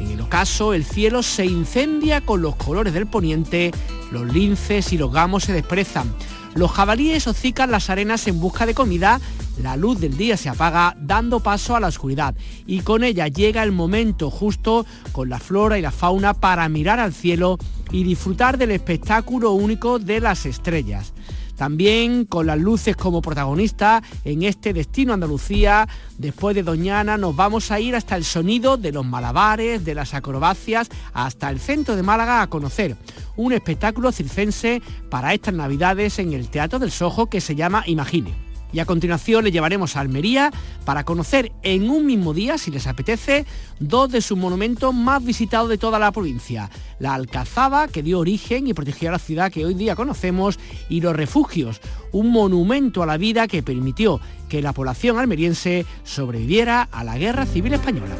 [0.00, 3.72] En el ocaso, el cielo se incendia con los colores del poniente,
[4.12, 6.12] los linces y los gamos se desprezan.
[6.56, 9.20] Los jabalíes hocican las arenas en busca de comida,
[9.62, 12.34] la luz del día se apaga dando paso a la oscuridad
[12.66, 16.98] y con ella llega el momento justo con la flora y la fauna para mirar
[16.98, 17.58] al cielo
[17.90, 21.12] y disfrutar del espectáculo único de las estrellas.
[21.56, 25.88] También con las luces como protagonista en este destino Andalucía,
[26.18, 30.14] después de Doñana nos vamos a ir hasta el sonido de los malabares, de las
[30.14, 32.96] acrobacias, hasta el centro de Málaga a conocer
[33.36, 38.45] un espectáculo circense para estas navidades en el Teatro del Sojo que se llama Imagine.
[38.72, 40.52] Y a continuación le llevaremos a Almería
[40.84, 43.46] para conocer en un mismo día, si les apetece,
[43.80, 46.70] dos de sus monumentos más visitados de toda la provincia.
[46.98, 51.00] La Alcazaba, que dio origen y protegió a la ciudad que hoy día conocemos, y
[51.00, 51.80] los refugios,
[52.12, 57.46] un monumento a la vida que permitió que la población almeriense sobreviviera a la Guerra
[57.46, 58.16] Civil Española.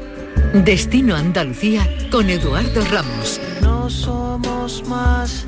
[0.65, 3.41] Destino Andalucía con Eduardo Ramos.
[3.63, 5.47] No somos más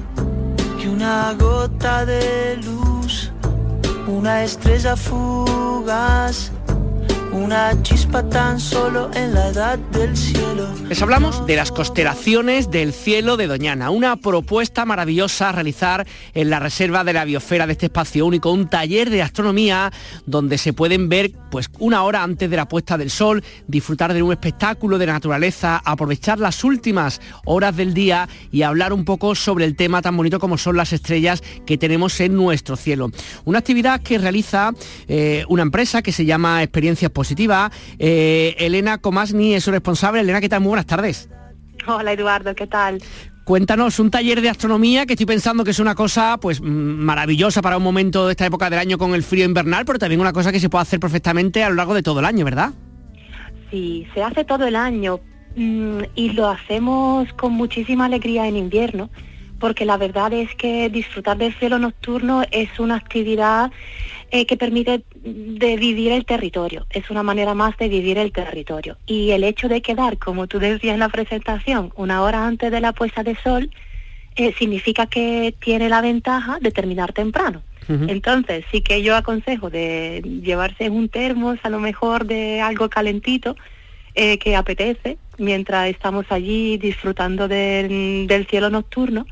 [0.80, 3.32] que una gota de luz,
[4.08, 6.50] una estrella fugaz,
[7.38, 10.68] una chispa tan solo en la edad del cielo.
[10.88, 16.50] Les hablamos de las constelaciones del cielo de Doñana, una propuesta maravillosa a realizar en
[16.50, 19.92] la reserva de la biosfera de este espacio único, un taller de astronomía
[20.26, 24.22] donde se pueden ver pues una hora antes de la puesta del sol, disfrutar de
[24.22, 29.64] un espectáculo de naturaleza, aprovechar las últimas horas del día y hablar un poco sobre
[29.64, 33.10] el tema tan bonito como son las estrellas que tenemos en nuestro cielo.
[33.44, 34.72] Una actividad que realiza
[35.06, 37.70] eh, una empresa que se llama Experiencias Positivas.
[37.98, 40.20] Eh, Elena Comasni es su responsable.
[40.20, 40.62] Elena, ¿qué tal?
[40.62, 41.28] Muy buenas tardes.
[41.86, 43.02] Hola Eduardo, ¿qué tal?
[43.44, 47.60] Cuéntanos, un taller de astronomía que estoy pensando que es una cosa pues mm, maravillosa
[47.60, 50.32] para un momento de esta época del año con el frío invernal, pero también una
[50.32, 52.72] cosa que se puede hacer perfectamente a lo largo de todo el año, ¿verdad?
[53.70, 55.20] Sí, se hace todo el año
[55.54, 59.10] mm, y lo hacemos con muchísima alegría en invierno,
[59.60, 63.70] porque la verdad es que disfrutar del cielo nocturno es una actividad
[64.30, 68.98] eh, que permite de vivir el territorio, es una manera más de vivir el territorio.
[69.06, 72.80] Y el hecho de quedar, como tú decías en la presentación, una hora antes de
[72.80, 73.70] la puesta de sol,
[74.36, 77.62] eh, significa que tiene la ventaja de terminar temprano.
[77.88, 83.56] Entonces, sí que yo aconsejo de llevarse un termos, a lo mejor de algo calentito,
[84.14, 89.24] eh, que apetece mientras estamos allí disfrutando del, del cielo nocturno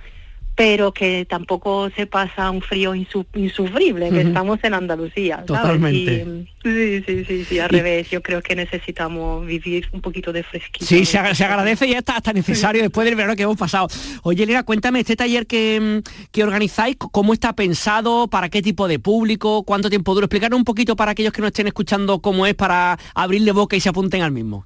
[0.57, 5.45] pero que tampoco se pasa un frío insufrible, que estamos en Andalucía.
[5.47, 5.62] ¿sabes?
[5.62, 6.47] Totalmente.
[6.64, 10.87] sí, sí, sí, sí, al revés, yo creo que necesitamos vivir un poquito de fresquito.
[10.87, 13.88] Sí, se, agradece y está hasta necesario después del verano que hemos pasado.
[14.23, 18.27] Oye, Elena, cuéntame, este taller que, que organizáis, ¿cómo está pensado?
[18.29, 19.62] ¿Para qué tipo de público?
[19.62, 20.25] ¿Cuánto tiempo dura?
[20.25, 23.81] Explicarnos un poquito para aquellos que no estén escuchando cómo es para abrirle boca y
[23.81, 24.64] se apunten al mismo.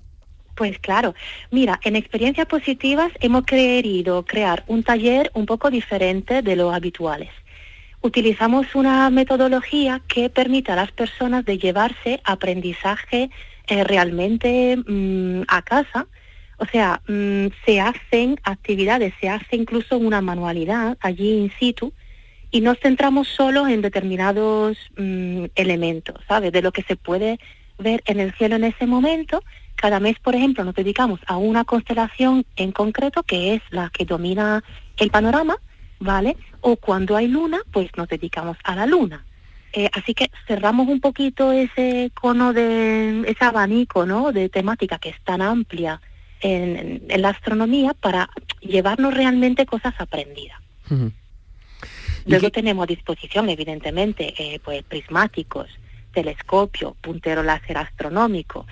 [0.60, 1.14] Pues claro,
[1.50, 7.30] mira, en experiencias positivas hemos querido crear un taller un poco diferente de los habituales.
[8.02, 13.30] Utilizamos una metodología que permite a las personas de llevarse aprendizaje
[13.68, 16.08] eh, realmente mm, a casa.
[16.58, 21.94] O sea, mm, se hacen actividades, se hace incluso una manualidad allí in situ
[22.50, 26.52] y nos centramos solo en determinados mm, elementos, ¿sabes?
[26.52, 27.38] De lo que se puede
[27.78, 29.42] ver en el cielo en ese momento
[29.80, 34.04] cada mes, por ejemplo, nos dedicamos a una constelación en concreto, que es la que
[34.04, 34.62] domina
[34.98, 35.56] el panorama,
[35.98, 36.36] ¿vale?
[36.60, 39.24] O cuando hay luna, pues nos dedicamos a la luna.
[39.72, 44.32] Eh, así que cerramos un poquito ese cono de, ese abanico, ¿no?
[44.32, 45.98] De temática que es tan amplia
[46.42, 48.28] en, la astronomía para
[48.60, 50.58] llevarnos realmente cosas aprendidas.
[52.26, 55.70] Luego tenemos a disposición, evidentemente, eh, pues prismáticos,
[56.12, 58.66] telescopio, puntero láser astronómico,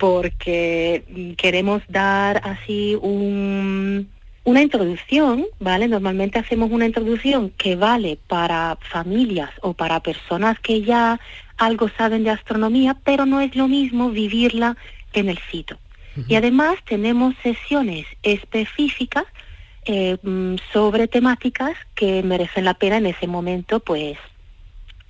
[0.00, 5.88] porque queremos dar así una introducción, ¿vale?
[5.88, 11.20] Normalmente hacemos una introducción que vale para familias o para personas que ya
[11.58, 14.78] algo saben de astronomía, pero no es lo mismo vivirla
[15.12, 15.76] en el sitio.
[16.26, 19.24] Y además tenemos sesiones específicas
[19.84, 24.16] eh, mm, sobre temáticas que merecen la pena en ese momento, pues,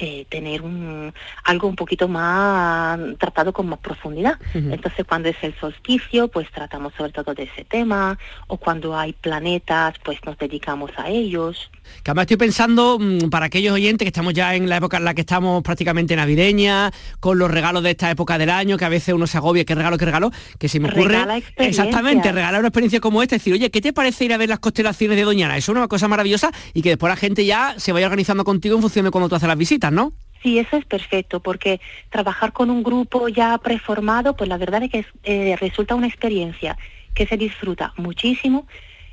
[0.01, 1.13] eh, tener un,
[1.45, 4.39] algo un poquito más tratado con más profundidad.
[4.55, 9.13] Entonces, cuando es el solsticio, pues tratamos sobre todo de ese tema, o cuando hay
[9.13, 11.71] planetas, pues nos dedicamos a ellos.
[12.03, 15.05] Que además estoy pensando, mm, para aquellos oyentes que estamos ya en la época en
[15.05, 18.89] la que estamos prácticamente navideña, con los regalos de esta época del año, que a
[18.89, 21.19] veces uno se agobia, qué regalo, qué regalo, que se me ocurre...
[21.57, 24.61] Exactamente, regalar una experiencia como esta, decir, oye, ¿qué te parece ir a ver las
[24.61, 25.57] constelaciones de Doñana?
[25.57, 28.77] Eso es una cosa maravillosa y que después la gente ya se vaya organizando contigo
[28.77, 29.90] en función de cuando tú haces las visitas.
[29.91, 30.13] ¿No?
[30.43, 34.91] Sí, eso es perfecto, porque trabajar con un grupo ya preformado, pues la verdad es
[34.91, 36.79] que eh, resulta una experiencia
[37.15, 38.67] que se disfruta muchísimo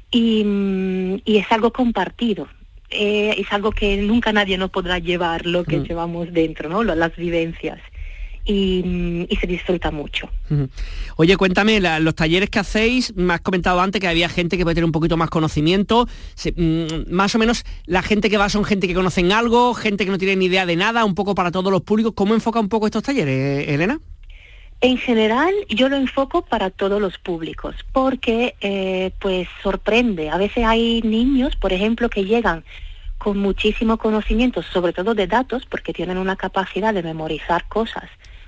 [0.10, 2.48] y, mm, es algo compartido.
[2.90, 5.84] Eh, es algo que nunca nadie nos podrá llevar lo que mm.
[5.84, 6.84] llevamos dentro, ¿no?
[6.84, 7.80] Las vivencias
[8.48, 10.30] y, se disfruta mucho.
[11.18, 14.76] Oye, cuéntame, los talleres que hacéis, me has comentado antes que había gente que puede
[14.76, 16.08] tener un poquito más conocimiento,
[16.56, 20.12] mm, más o menos la gente que va son gente que conocen algo, gente que
[20.12, 22.14] no tiene ni idea de nada, un poco para todos los públicos.
[22.16, 24.00] ¿Cómo enfoca un poco estos talleres, Elena?
[24.80, 30.30] En general, yo lo enfoco para todos los públicos, porque eh, pues sorprende.
[30.30, 32.64] A veces hay niños, por ejemplo, que llegan
[33.18, 38.08] con muchísimo conocimiento, sobre todo de datos, porque tienen una capacidad de memorizar cosas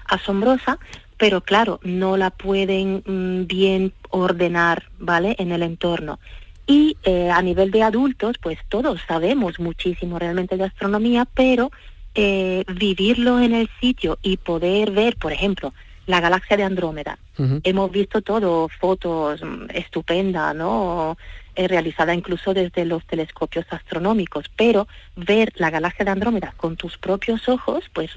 [0.10, 0.80] asombrosa,
[1.18, 5.36] pero claro, no la pueden mm, bien ordenar, ¿vale?
[5.40, 6.20] En el entorno.
[6.66, 11.72] Y eh, a nivel de adultos, pues todos sabemos muchísimo realmente de astronomía, pero
[12.16, 15.74] eh, vivirlo en el sitio y poder ver, por ejemplo,
[16.06, 17.18] la galaxia de Andrómeda.
[17.64, 21.18] Hemos visto todo, fotos mm, estupendas, ¿no?
[21.56, 26.98] Eh, realizada incluso desde los telescopios astronómicos, pero ver la galaxia de Andrómeda con tus
[26.98, 28.12] propios ojos, pues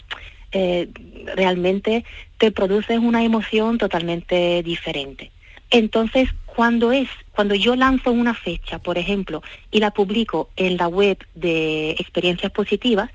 [0.53, 0.88] eh,
[1.35, 2.05] realmente
[2.38, 5.31] te produce una emoción totalmente diferente.
[5.71, 10.88] Entonces, cuando es, cuando yo lanzo una fecha, por ejemplo, y la publico en la
[10.88, 13.11] web de experiencias positivas,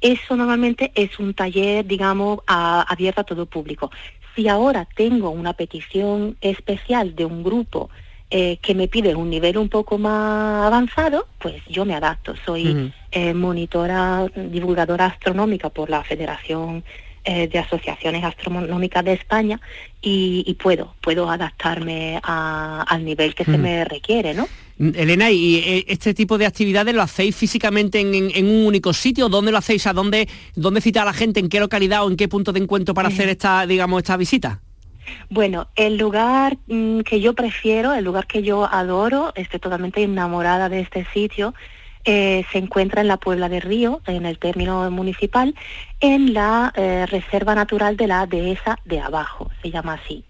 [0.00, 3.92] eso normalmente es un taller, digamos, abierto a todo público.
[4.34, 7.88] Si ahora tengo una petición especial de un grupo
[8.30, 12.34] eh, que me pide un nivel un poco más avanzado, pues yo me adapto.
[12.44, 16.82] Soy eh, monitora, divulgadora astronómica por la Federación
[17.24, 19.60] eh, de Asociaciones Astronómicas de España
[20.00, 24.48] y, puedo, puedo adaptarme al nivel que se me requiere, ¿no?
[24.78, 29.28] Elena, ¿y este tipo de actividades lo hacéis físicamente en, un único sitio?
[29.28, 29.86] ¿Dónde lo hacéis?
[29.86, 31.38] ¿A dónde, dónde cita a la gente?
[31.38, 34.60] ¿En qué localidad o en qué punto de encuentro para hacer esta, digamos, esta visita?
[35.30, 40.68] Bueno, el lugar mm, que yo prefiero, el lugar que yo adoro, estoy totalmente enamorada
[40.68, 41.54] de este sitio,
[42.04, 45.54] eh, se encuentra en la Puebla de Río, en el término municipal,
[46.00, 50.24] en la eh, Reserva Natural de la Dehesa de Abajo, se llama así.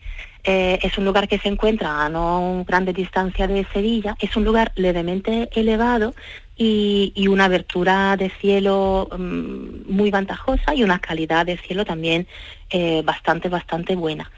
[0.45, 4.45] Eh, es un lugar que se encuentra a no grande distancia de Sevilla, es un
[4.45, 6.15] lugar levemente elevado,
[6.57, 12.27] y, y una abertura de cielo mm, muy ventajosa y una calidad de cielo también
[12.71, 14.31] eh, bastante, bastante buena.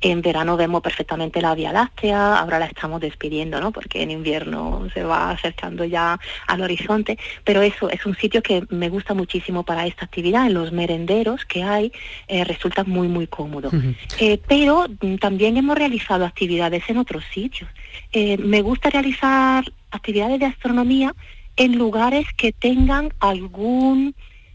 [0.00, 3.70] En verano vemos perfectamente la Vía Láctea, ahora la estamos despidiendo, ¿no?
[3.70, 6.18] Porque en invierno se va acercando ya
[6.48, 10.46] al horizonte, pero eso es un sitio que me gusta muchísimo para esta actividad.
[10.46, 11.92] En los merenderos que hay
[12.26, 13.70] eh, resulta muy, muy cómodo.
[14.18, 17.70] Eh, pero mm, también hemos realizado actividades en otros sitios.
[18.12, 21.14] Eh, me gusta realizar actividades de astronomía
[21.56, 24.14] en lugares que tengan algún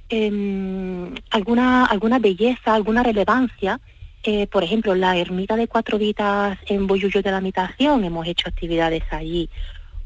[0.09, 3.79] em, alguna alguna belleza, alguna relevancia.
[4.23, 8.49] Eh, por ejemplo, la ermita de Cuatro Vitas en Boyullo de la Mitación, hemos hecho
[8.49, 9.49] actividades allí.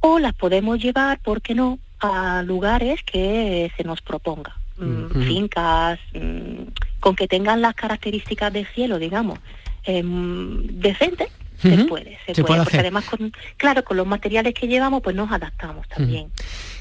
[0.02, 4.56] O las podemos llevar, ¿por qué no?, a lugares que se nos proponga.
[4.78, 9.40] Mm, fincas, mm, con que tengan las características de cielo, digamos,
[9.84, 11.28] em, decentes,
[11.62, 15.30] se puede, se, puede, porque además con, claro, con los materiales que llevamos, pues nos
[15.30, 16.32] adaptamos también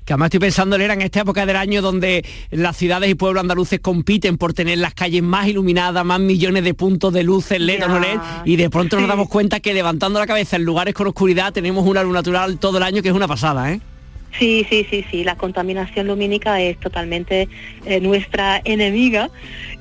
[0.08, 3.42] que además estoy pensando, era en esta época del año donde las ciudades y pueblos
[3.42, 7.84] andaluces compiten por tener las calles más iluminadas, más millones de puntos de luces LED
[7.84, 10.94] o no LED, y de pronto nos damos cuenta que levantando la cabeza en lugares
[10.94, 13.80] con oscuridad tenemos una luz natural todo el año que es una pasada, ¿eh?
[14.38, 17.46] Sí, sí, sí, sí, la contaminación lumínica es totalmente
[17.84, 19.30] eh, nuestra enemiga.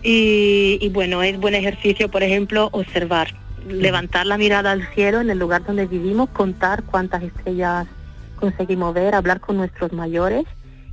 [0.04, 3.34] Y, y, bueno, es buen ejercicio, por ejemplo, observar,
[3.70, 7.88] levantar la mirada al cielo en el lugar donde vivimos, contar cuántas estrellas
[8.38, 10.46] conseguimos ver, hablar con nuestros mayores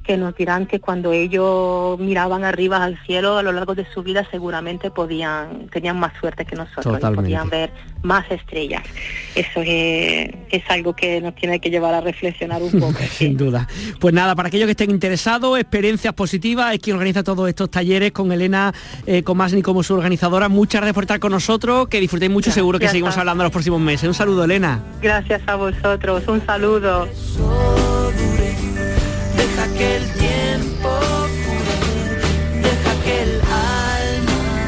[0.04, 4.02] que nos dirán que cuando ellos miraban arriba al cielo a lo largo de su
[4.02, 8.82] vida seguramente podían, tenían más suerte que nosotros, podían ver más estrellas.
[9.34, 12.98] Eso es, algo que nos tiene que llevar a reflexionar un poco.
[13.10, 13.66] Sin duda.
[13.98, 18.12] Pues nada, para aquellos que estén interesados, experiencias positivas, es quien organiza todos estos talleres
[18.12, 18.72] con Elena
[19.06, 20.48] eh, Comasni como su organizadora.
[20.48, 23.80] Muchas gracias por estar con nosotros, que disfrutéis mucho, seguro que seguimos hablando los próximos
[23.80, 24.06] meses.
[24.06, 24.82] Un saludo, Elena.
[25.00, 27.08] Gracias a vosotros, un saludo
[29.76, 30.90] que el tiempo
[32.62, 34.66] deja que el alma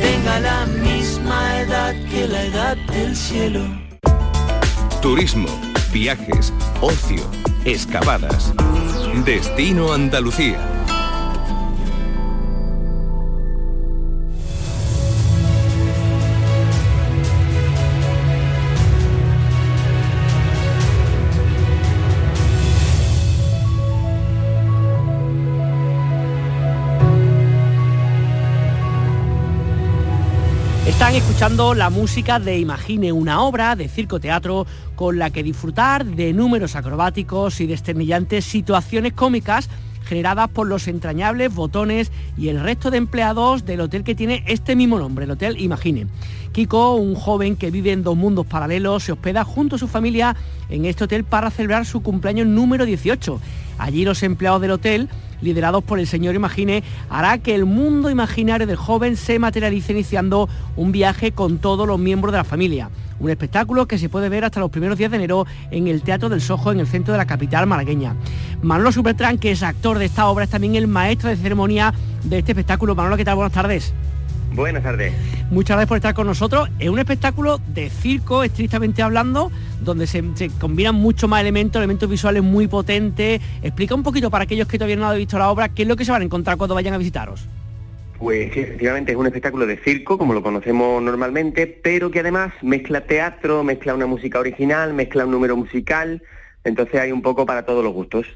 [0.00, 3.60] tenga la misma edad que la edad del cielo.
[5.00, 5.48] Turismo,
[5.92, 7.22] viajes, ocio,
[7.64, 8.52] excavadas.
[9.24, 10.87] Destino Andalucía.
[30.98, 36.04] Están escuchando la música de Imagine, una obra de circo teatro con la que disfrutar
[36.04, 39.70] de números acrobáticos y desternillantes situaciones cómicas
[40.04, 44.74] generadas por los entrañables botones y el resto de empleados del hotel que tiene este
[44.74, 46.08] mismo nombre, el Hotel Imagine.
[46.50, 50.34] Kiko, un joven que vive en dos mundos paralelos, se hospeda junto a su familia
[50.68, 53.40] en este hotel para celebrar su cumpleaños número 18.
[53.78, 55.08] Allí los empleados del hotel
[55.40, 60.48] liderados por el señor Imagine, hará que el mundo imaginario del joven se materialice iniciando
[60.76, 62.90] un viaje con todos los miembros de la familia.
[63.20, 66.28] Un espectáculo que se puede ver hasta los primeros días de enero en el Teatro
[66.28, 68.14] del Sojo, en el centro de la capital malagueña.
[68.62, 71.92] Manolo Supertran, que es actor de esta obra, es también el maestro de ceremonia
[72.24, 72.94] de este espectáculo.
[72.94, 73.36] Manolo, ¿qué tal?
[73.36, 73.92] Buenas tardes.
[74.52, 75.12] Buenas tardes.
[75.50, 76.68] Muchas gracias por estar con nosotros.
[76.78, 80.22] Es un espectáculo de circo, estrictamente hablando, donde se,
[80.58, 83.40] combinan mucho más elementos, elementos visuales muy potentes.
[83.62, 85.96] Explica un poquito para aquellos que todavía no han visto la obra, qué es lo
[85.96, 87.46] que se van a encontrar cuando vayan a visitaros.
[88.18, 92.52] Pues sí, efectivamente es un espectáculo de circo, como lo conocemos normalmente, pero que además
[92.62, 96.20] mezcla teatro, mezcla una música original, mezcla un número musical,
[96.64, 98.26] entonces hay un poco para todos los gustos.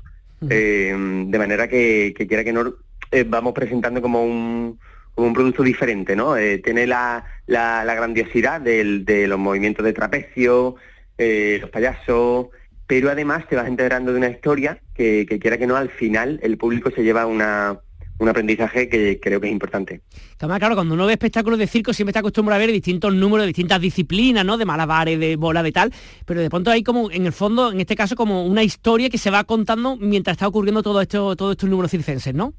[0.49, 0.95] Eh,
[1.27, 2.75] de manera que, quiera que no,
[3.11, 4.79] eh, vamos presentando como un,
[5.15, 6.37] como un producto diferente, ¿no?
[6.37, 10.77] Eh, tiene la, la, grandiosidad de los movimientos de trapecio,
[11.19, 12.49] eh, los payasos,
[12.87, 16.57] pero además te vas integrando de una historia que, quiera que no, al final el
[16.59, 17.79] público se lleva una,
[18.19, 20.01] un aprendizaje que creo que es importante.
[20.37, 23.81] claro, cuando uno ve espectáculos de circo siempre está acostumbrado a ver distintos números, distintas
[23.81, 24.59] disciplinas, ¿no?
[24.59, 25.93] De malabares, de bola, de tal,
[26.27, 29.19] pero de pronto hay como, en el fondo, en este caso, como una historia que
[29.19, 32.55] se va contando mientras está ocurriendo todo esto, todos estos números circenses, ¿no?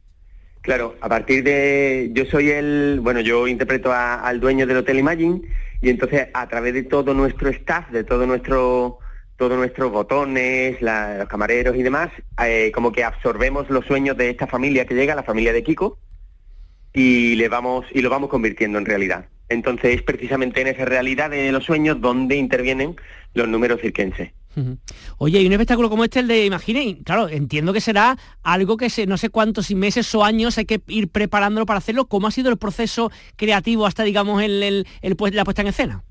[0.63, 2.09] Claro, a partir de...
[2.13, 2.99] Yo soy el...
[3.01, 5.41] Bueno, yo interpreto al dueño del Hotel Imagine
[5.81, 8.99] y entonces a través de todo nuestro staff, de todo nuestro
[9.35, 12.09] todos nuestros botones, los camareros y demás,
[12.45, 15.97] eh, como que absorbemos los sueños de esta familia que llega, la familia de Kiko,
[16.93, 19.25] y le vamos y lo vamos convirtiendo en realidad.
[19.49, 22.95] Entonces es precisamente en esa realidad de los sueños donde intervienen
[23.33, 24.31] los números cirquenses.
[25.17, 28.89] Oye, y un espectáculo como este, el de Imagine, claro, entiendo que será algo que
[28.89, 32.05] se, no sé cuántos meses o años hay que ir preparándolo para hacerlo.
[32.05, 36.03] ¿Cómo ha sido el proceso creativo hasta, digamos, el, la puesta en escena?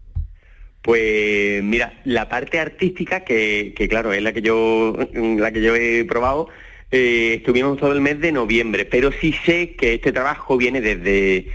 [0.83, 5.77] Pues mira, la parte artística, que, que claro, es la que yo, la que yo
[5.77, 6.49] he probado,
[6.91, 11.47] eh, estuvimos todo el mes de noviembre, pero sí sé que este trabajo viene desde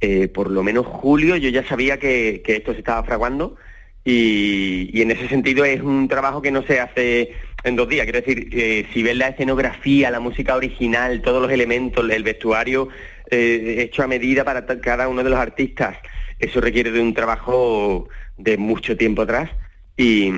[0.00, 3.56] eh, por lo menos julio, yo ya sabía que esto se estaba fraguando
[4.04, 7.32] y, y, en ese sentido es un trabajo que no se hace
[7.64, 8.04] en dos días.
[8.04, 12.88] Quiero decir, eh, si ves la escenografía, la música original, todos los elementos, el vestuario
[13.30, 15.96] eh, hecho a medida para cada uno de los artistas,
[16.38, 19.50] eso requiere de un trabajo de mucho tiempo atrás.
[19.96, 20.30] Y,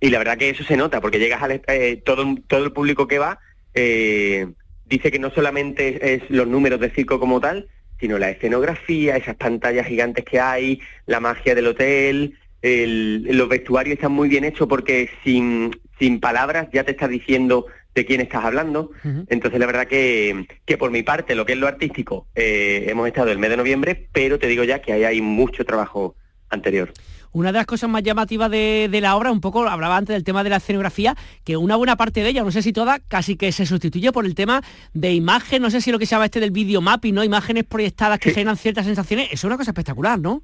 [0.00, 3.18] la verdad que eso se nota, porque llegas al eh, todo, todo el público que
[3.18, 3.38] va
[3.76, 4.46] eh,
[4.86, 7.68] dice que no solamente es los números de circo como tal,
[8.00, 13.94] sino la escenografía, esas pantallas gigantes que hay, la magia del hotel, el, los vestuarios
[13.94, 18.44] están muy bien hechos porque sin, sin palabras ya te está diciendo de quién estás
[18.44, 18.90] hablando.
[19.04, 19.26] Uh -huh.
[19.28, 23.06] Entonces, la verdad que, que, por mi parte, lo que es lo artístico, eh, hemos
[23.06, 26.14] estado el mes de noviembre, pero te digo ya que ahí hay mucho trabajo
[26.50, 26.92] anterior.
[27.32, 30.24] Una de las cosas más llamativas de, de, la obra, un poco hablaba antes del
[30.24, 31.14] tema de la escenografía,
[31.44, 34.24] que una buena parte de ella, no sé si toda, casi que se sustituye por
[34.24, 34.62] el tema
[34.94, 37.24] de imagen, no sé si lo que se llama este del video mapping, ¿no?
[37.24, 38.36] Imágenes proyectadas que sí.
[38.36, 40.42] generan ciertas sensaciones, es una cosa espectacular, ¿no?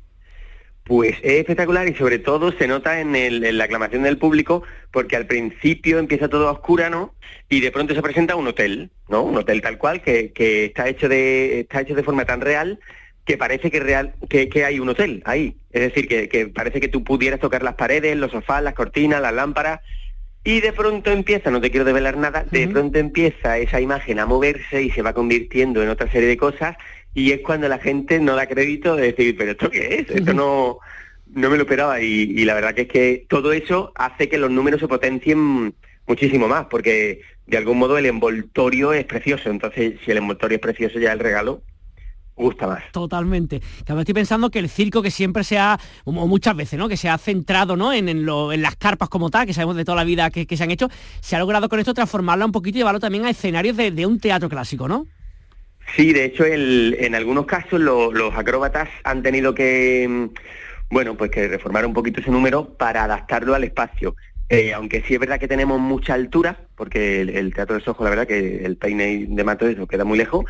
[0.84, 4.64] Pues es espectacular y sobre todo se nota en, el, en, la aclamación del público
[4.90, 7.14] porque al principio empieza todo a oscura, ¿no?
[7.48, 9.22] Y de pronto se presenta un hotel, ¿no?
[9.22, 12.80] Un hotel tal cual que, que está hecho de está hecho de forma tan real
[13.24, 15.56] que parece que real que, que hay un hotel ahí.
[15.70, 19.22] Es decir, que, que, parece que tú pudieras tocar las paredes, los sofás, las cortinas,
[19.22, 19.80] las lámparas.
[20.44, 22.72] Y de pronto empieza, no te quiero develar nada, de uh -huh.
[22.72, 26.76] pronto empieza esa imagen a moverse y se va convirtiendo en otra serie de cosas
[27.14, 30.10] y es cuando la gente no da crédito de decir, pero ¿esto qué es?
[30.10, 30.78] Esto no,
[31.34, 34.38] no me lo esperaba y, y, la verdad que es que todo eso hace que
[34.38, 35.74] los números se potencien
[36.06, 40.62] muchísimo más, porque de algún modo el envoltorio es precioso, entonces si el envoltorio es
[40.62, 41.62] precioso ya el regalo
[42.34, 42.82] gusta más.
[42.92, 43.60] Totalmente.
[43.84, 46.88] También estoy pensando que el circo que siempre se ha, o muchas veces, ¿no?
[46.88, 47.92] Que se ha centrado, ¿no?
[47.92, 50.46] En, en, lo, en las carpas como tal, que sabemos de toda la vida que,
[50.46, 50.88] que, se han hecho,
[51.20, 54.06] se ha logrado con esto transformarla un poquito y llevarlo también a escenarios de, de
[54.06, 55.06] un teatro clásico, ¿no?
[55.96, 60.30] Sí, de hecho, el, en algunos casos lo, los acróbatas han tenido que,
[60.90, 64.16] bueno, pues que reformar un poquito ese número para adaptarlo al espacio.
[64.48, 68.04] Eh, aunque sí es verdad que tenemos mucha altura, porque el, el Teatro de Sojo,
[68.04, 70.44] la verdad que el peine de Mato eso queda muy lejos,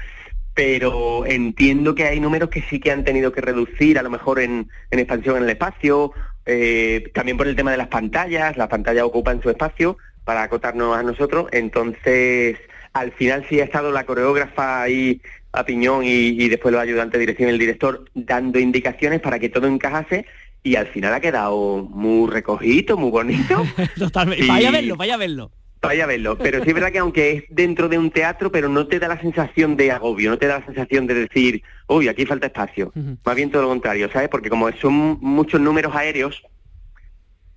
[0.55, 4.41] pero entiendo que hay números que sí que han tenido que reducir, a lo mejor
[4.41, 6.13] en, en expansión en el espacio,
[6.47, 10.97] eh, también por el tema de las pantallas, las pantallas ocupan su espacio para acotarnos
[10.97, 12.59] a nosotros, entonces
[12.93, 15.21] al final sí ha estado la coreógrafa ahí
[15.53, 19.39] a piñón y, y después los ayudantes de dirección y el director dando indicaciones para
[19.39, 20.27] que todo encajase
[20.63, 23.65] y al final ha quedado muy recogido, muy bonito.
[23.99, 24.45] Totalmente.
[24.45, 24.49] Y...
[24.49, 25.51] Vaya a verlo, vaya a verlo.
[25.83, 28.69] Vaya a verlo, pero sí es verdad que aunque es dentro de un teatro, pero
[28.69, 32.07] no te da la sensación de agobio, no te da la sensación de decir, uy,
[32.07, 32.93] aquí falta espacio.
[32.95, 33.17] Uh -huh.
[33.25, 34.29] Más bien todo lo contrario, ¿sabes?
[34.29, 36.41] Porque como son muchos números aéreos,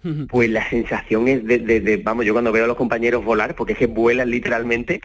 [0.04, 0.28] uh -huh.
[0.28, 3.54] pues la sensación es de, de, de, vamos, yo cuando veo a los compañeros volar,
[3.56, 5.02] porque es que vuelan literalmente,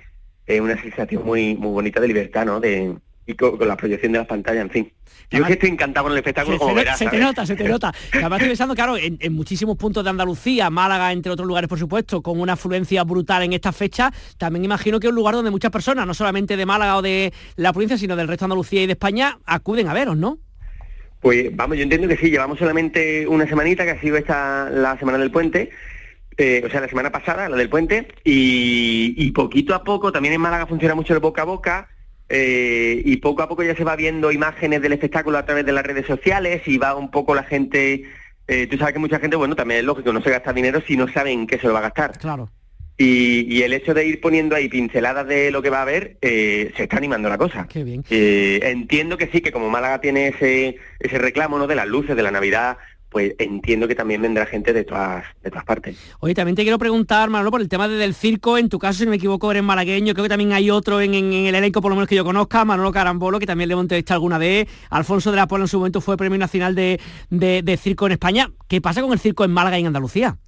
[0.47, 2.61] es una sensación muy, muy bonita de libertad, ¿no?
[2.61, 2.95] De,
[3.26, 4.93] y con, con, la proyección de las pantallas, en fin.
[5.30, 6.99] Yo que estoy encantado con el espectáculo, se, como se, verás.
[6.99, 7.95] Se te nota, se te nota.
[8.12, 11.78] Además estoy pensando, claro, en, en, muchísimos puntos de Andalucía, Málaga, entre otros lugares, por
[11.78, 15.53] supuesto, con una afluencia brutal en esta fecha, también imagino que es un lugar donde
[15.53, 18.82] muchas personas, no solamente de Málaga o de la provincia, sino del resto de Andalucía
[18.82, 20.38] y de España, acuden a veros, ¿no?
[21.20, 24.99] Pues vamos, yo entiendo que sí, llevamos solamente una semanita, que ha sido esta la
[24.99, 25.70] semana del puente,
[26.41, 30.32] eh, o sea, la semana pasada, la del puente, y, y poquito a poco, también
[30.32, 31.88] en Málaga funciona mucho el boca a boca,
[32.30, 35.72] eh, y poco a poco ya se va viendo imágenes del espectáculo a través de
[35.72, 38.05] las redes sociales y va un poco la gente,
[38.49, 40.97] eh, tú sabes que mucha gente, bueno, también es lógico, no se gasta dinero si
[40.97, 42.16] no saben qué se lo va a gastar.
[42.18, 42.49] Claro.
[42.97, 46.16] Y, y el hecho de ir poniendo ahí pinceladas de lo que va a haber,
[46.22, 47.66] eh, se está animando la cosa.
[47.68, 48.03] Qué bien.
[48.09, 51.66] Eh, entiendo que sí, que como Málaga tiene ese, ese reclamo ¿no?
[51.66, 52.78] de las luces, de la Navidad,
[53.11, 55.97] pues entiendo que también vendrá gente de todas, de todas partes.
[56.21, 59.01] Oye, también te quiero preguntar, Manolo, por el tema de, del circo, en tu caso,
[59.01, 61.55] si no me equivoco, eres malagueño, creo que también hay otro en, en, en, el
[61.55, 64.39] elenco, por lo menos que yo conozca, Manolo Carambolo, que también le hemos entrevistado alguna
[64.39, 67.01] vez, Alfonso de la Puebla en su momento fue Premio Nacional de,
[67.31, 68.51] de, de Circo en España.
[68.69, 70.39] ¿Qué pasa con el circo en Málaga y en Andalucía?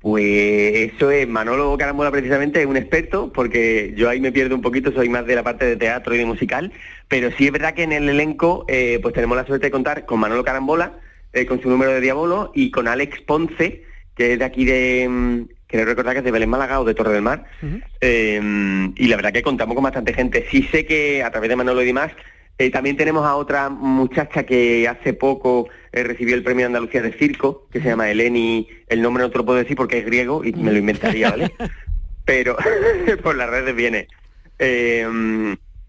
[0.00, 4.62] Pues eso es, Manolo Carambola precisamente es un experto, porque yo ahí me pierdo un
[4.62, 6.72] poquito, soy más de la parte de teatro y de musical,
[7.06, 10.06] pero sí es verdad que en el elenco eh, pues tenemos la suerte de contar
[10.06, 10.94] con Manolo Carambola,
[11.32, 15.06] eh, con su número de Diabolo, y con Alex Ponce, que es de aquí de,
[15.08, 17.82] mm, quiero recordar que es de Belén Málaga o de Torre del Mar, uh -huh.
[18.00, 20.46] eh, y la verdad que contamos con bastante gente.
[20.50, 22.12] Sí sé que a través de Manolo y demás,
[22.58, 27.00] eh, también tenemos a otra muchacha que hace poco eh, recibió el premio de Andalucía
[27.00, 30.04] de Circo, que se llama Eleni, el nombre no te lo puedo decir porque es
[30.04, 31.50] griego y me lo inventaría, ¿vale?
[32.26, 32.58] Pero
[33.22, 34.08] por las redes viene.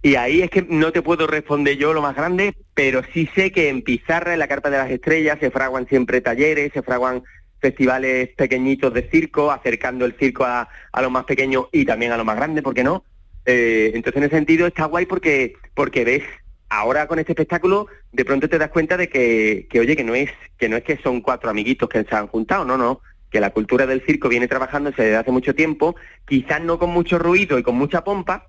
[0.04, 3.52] Y ahí es que no te puedo responder yo lo más grande, pero sí sé
[3.52, 7.24] que en Pizarra, en la Carpa de las Estrellas, se fraguan siempre talleres, se fraguan
[7.60, 12.18] festivales pequeñitos de circo, acercando el circo a, a lo más pequeño y también a
[12.18, 13.04] lo más grande, ¿por qué no?
[13.46, 16.24] Eh, entonces en ese sentido está guay porque, porque ves
[16.70, 20.14] ahora con este espectáculo de pronto te das cuenta de que, que, oye que no
[20.14, 23.40] es que no es que son cuatro amiguitos que se han juntado no no que
[23.40, 25.96] la cultura del circo viene trabajándose desde hace mucho tiempo
[26.26, 28.48] quizás no con mucho ruido y con mucha pompa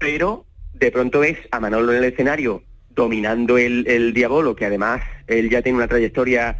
[0.00, 5.02] pero de pronto ves a Manolo en el escenario dominando el, el diabolo que además
[5.28, 6.58] él ya tiene una trayectoria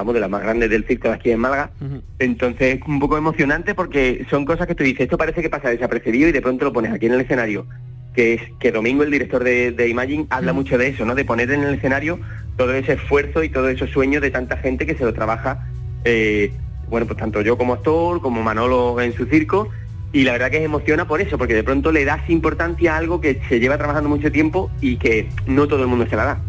[0.00, 1.70] vamos, de las más grandes del circo de aquí en Málaga.
[2.18, 5.68] Entonces es un poco emocionante porque son cosas que tú dices, esto parece que pasa
[5.68, 7.66] desapercibido y de pronto lo pones aquí en el escenario.
[8.14, 11.14] Que es que Domingo, el director de, de Imagine, habla mucho de eso, ¿no?
[11.14, 12.18] De poner en el escenario
[12.56, 15.68] todo ese esfuerzo y todos esos sueños de tanta gente que se lo trabaja,
[16.04, 16.50] eh,
[16.88, 19.68] bueno, pues tanto yo como actor, como Manolo en su circo,
[20.12, 23.20] y la verdad que emociona por eso, porque de pronto le das importancia a algo
[23.20, 26.40] que se lleva trabajando mucho tiempo y que no todo el mundo se la da.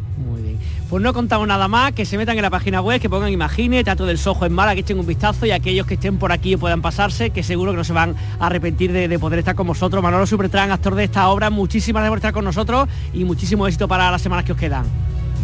[0.91, 3.81] Pues no contamos nada más, que se metan en la página web, que pongan Imagine,
[3.81, 6.57] Teatro del Sojo en Mala, que echen un vistazo y aquellos que estén por aquí
[6.57, 10.03] puedan pasarse, que seguro que no se van a arrepentir de, poder estar con vosotros.
[10.03, 13.87] Manolo Supertran, actor de esta obra, muchísimas gracias por estar con nosotros y muchísimo éxito
[13.87, 14.83] para las semanas que os quedan.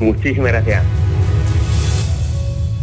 [0.02, 0.84] Muchísimas gracias.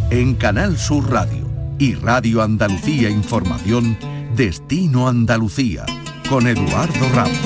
[0.09, 3.95] En Canal Sur Radio y Radio Andalucía Información,
[4.35, 5.85] Destino Andalucía,
[6.27, 7.39] con Eduardo Ramos.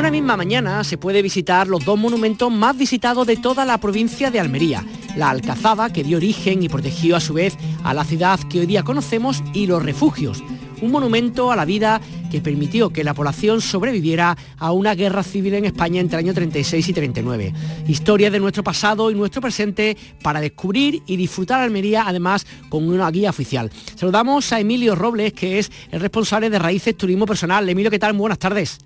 [0.00, 4.30] una misma mañana se puede visitar los dos monumentos más visitados de toda la provincia
[4.30, 4.82] de Almería.
[5.14, 8.66] La Alcazaba, que dio origen y protegió a su vez a la ciudad que hoy
[8.66, 10.42] día conocemos, y los refugios.
[10.80, 12.00] Un monumento a la vida
[12.30, 16.34] que permitió que la población sobreviviera a una guerra civil en España entre el año
[16.34, 17.52] 36 y 39.
[17.88, 23.10] Historia de nuestro pasado y nuestro presente para descubrir y disfrutar Almería, además con una
[23.10, 23.70] guía oficial.
[23.94, 27.68] Saludamos a Emilio Robles, que es el responsable de Raíces Turismo Personal.
[27.68, 28.14] Emilio, ¿qué tal?
[28.20, 28.78] buenas tardes.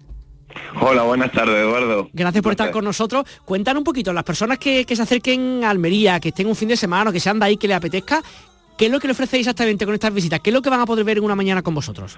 [0.80, 2.08] Hola, buenas tardes, Eduardo.
[2.12, 3.24] Gracias por estar con nosotros.
[3.44, 6.76] Cuéntanos un poquito, las personas que, se acerquen a Almería, que estén un fin de
[6.76, 8.22] semana o que sean de ahí, que les apetezca,
[8.76, 10.40] ¿qué es lo que le ofrecéis exactamente con estas visitas?
[10.40, 12.16] ¿Qué es lo que van a poder ver en una mañana con vosotros?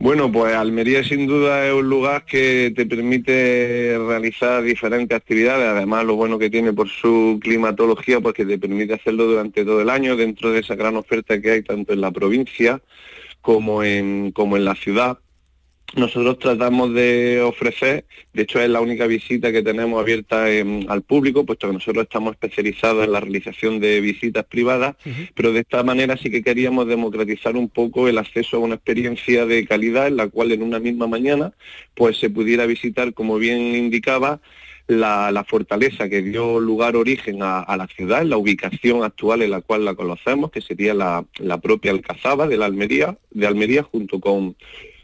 [0.00, 6.04] Bueno, pues Almería sin duda es un lugar que te permite realizar diferentes actividades, además
[6.04, 9.90] lo bueno que tiene por su climatología, pues que te permite hacerlo durante todo el
[9.90, 12.80] año dentro de esa gran oferta que hay tanto en la provincia
[13.40, 15.18] como en, como en la ciudad
[15.96, 21.46] nosotros tratamos de ofrecer, de hecho es la única visita que tenemos abierta al público,
[21.46, 24.96] puesto que nosotros estamos especializados en la realización de visitas privadas,
[25.34, 29.46] pero de esta manera sí que queríamos democratizar un poco el acceso a una experiencia
[29.46, 31.52] de calidad en la cual en una misma mañana
[31.94, 34.40] pues se pudiera visitar, como bien indicaba,
[34.88, 39.84] la, fortaleza que dio lugar origen a, la ciudad, la ubicación actual en la cual
[39.84, 44.56] la conocemos, que sería la, la propia Alcazaba de la Almería, de Almería junto con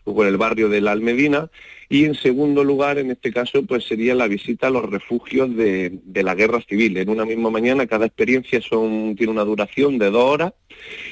[0.05, 1.49] con el barrio de la Almedina
[1.89, 6.01] y en segundo lugar, en este caso, pues sería la visita a los refugios de,
[6.15, 6.97] la guerra civil.
[6.97, 10.53] En una misma mañana, cada experiencia son, tiene una duración de dos horas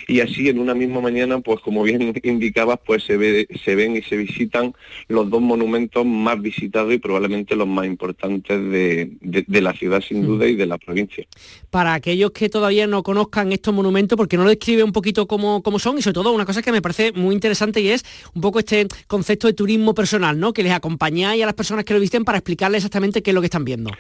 [0.09, 3.97] y así en una misma mañana, pues como bien indicabas, pues se, ve, se ven
[3.97, 4.75] y se visitan
[5.09, 9.12] los dos monumentos más visitados y probablemente los más importantes de,
[9.49, 10.27] la ciudad sin mm.
[10.27, 11.25] duda y de la provincia.
[11.70, 15.62] Para aquellos que todavía no conozcan estos monumentos, porque no lo describe un poquito cómo,
[15.62, 18.05] cómo son y sobre todo una cosa que me parece muy interesante y es
[18.35, 20.53] un poco este concepto de turismo personal, ¿no?
[20.53, 23.41] Que les acompañáis a las personas que lo visiten para explicarles exactamente qué es lo
[23.41, 23.91] que están viendo.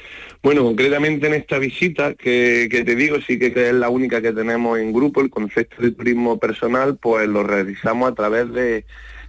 [0.42, 4.78] Bueno, concretamente en esta visita que, te digo, sí que, es la única que tenemos
[4.78, 8.84] en grupo, el concepto de turismo personal, pues lo realizamos a través de,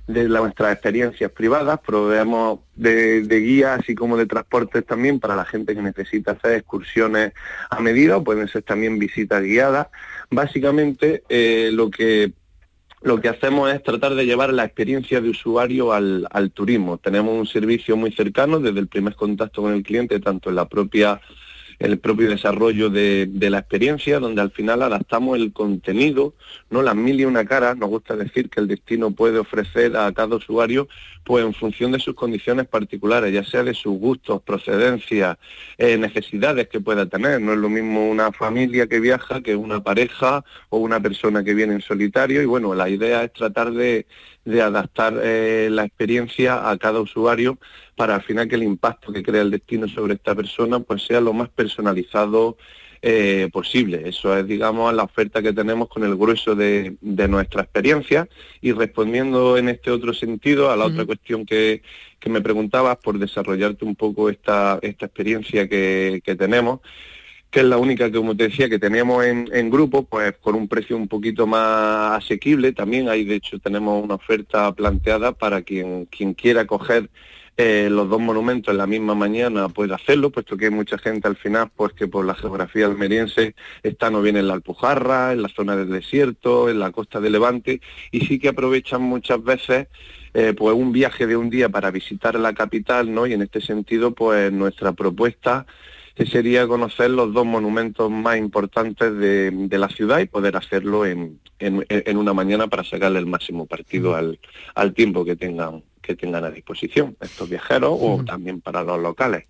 [0.07, 5.81] nuestras experiencias privadas, proveemos de, guías así como de transportes también para la gente que
[5.81, 7.31] necesita hacer excursiones
[7.69, 9.87] a medida, o pueden ser también visitas guiadas.
[10.29, 12.33] Básicamente eh, lo que
[13.03, 16.97] lo que hacemos es tratar de llevar la experiencia de usuario al, turismo.
[16.97, 20.67] Tenemos un servicio muy cercano desde el primer contacto con el cliente, tanto en la
[20.67, 21.19] propia
[21.83, 26.33] el propio desarrollo de, la experiencia, donde al final adaptamos el contenido,
[26.69, 30.09] no las mil y una caras, nos gusta decir que el destino puede ofrecer a
[30.13, 30.87] cada usuario,
[31.25, 35.37] pues en función de sus condiciones particulares, ya sea de sus gustos, procedencias,
[35.77, 37.41] eh, necesidades que pueda tener.
[37.41, 41.53] No es lo mismo una familia que viaja que una pareja o una persona que
[41.53, 44.05] viene en solitario y bueno, la idea es tratar de,
[44.61, 47.57] adaptar eh, la experiencia a cada usuario
[47.95, 51.21] para al final que el impacto que crea el destino sobre esta persona pues sea
[51.21, 52.57] lo más personalizado
[53.05, 54.07] eh, posible.
[54.07, 58.29] Eso es, digamos, la oferta que tenemos con el grueso de, nuestra experiencia.
[58.61, 61.81] Y respondiendo en este otro sentido a la otra cuestión que,
[62.27, 66.79] me preguntabas por desarrollarte un poco esta, esta experiencia que, tenemos,
[67.51, 70.55] que es la única que, como te decía, que teníamos en, en grupo, pues con
[70.55, 72.71] un precio un poquito más asequible.
[72.71, 77.09] También ahí, de hecho, tenemos una oferta planteada para quien, quien quiera coger
[77.55, 81.27] eh, los dos monumentos en la misma mañana puede hacerlo, puesto que hay mucha gente
[81.27, 85.43] al final, pues que por la geografía almeriense está no bien en la Alpujarra, en
[85.43, 87.81] la zona del desierto, en la costa de Levante,
[88.11, 89.87] y sí que aprovechan muchas veces
[90.33, 93.27] eh, pues un viaje de un día para visitar la capital, ¿no?
[93.27, 95.67] Y en este sentido, pues nuestra propuesta
[96.25, 102.17] sería conocer los dos monumentos más importantes de, la ciudad y poder hacerlo en, en,
[102.17, 104.39] una mañana para sacarle el máximo partido al,
[104.75, 109.45] al tiempo que tengan que tengan a disposición estos viajeros o también para los locales.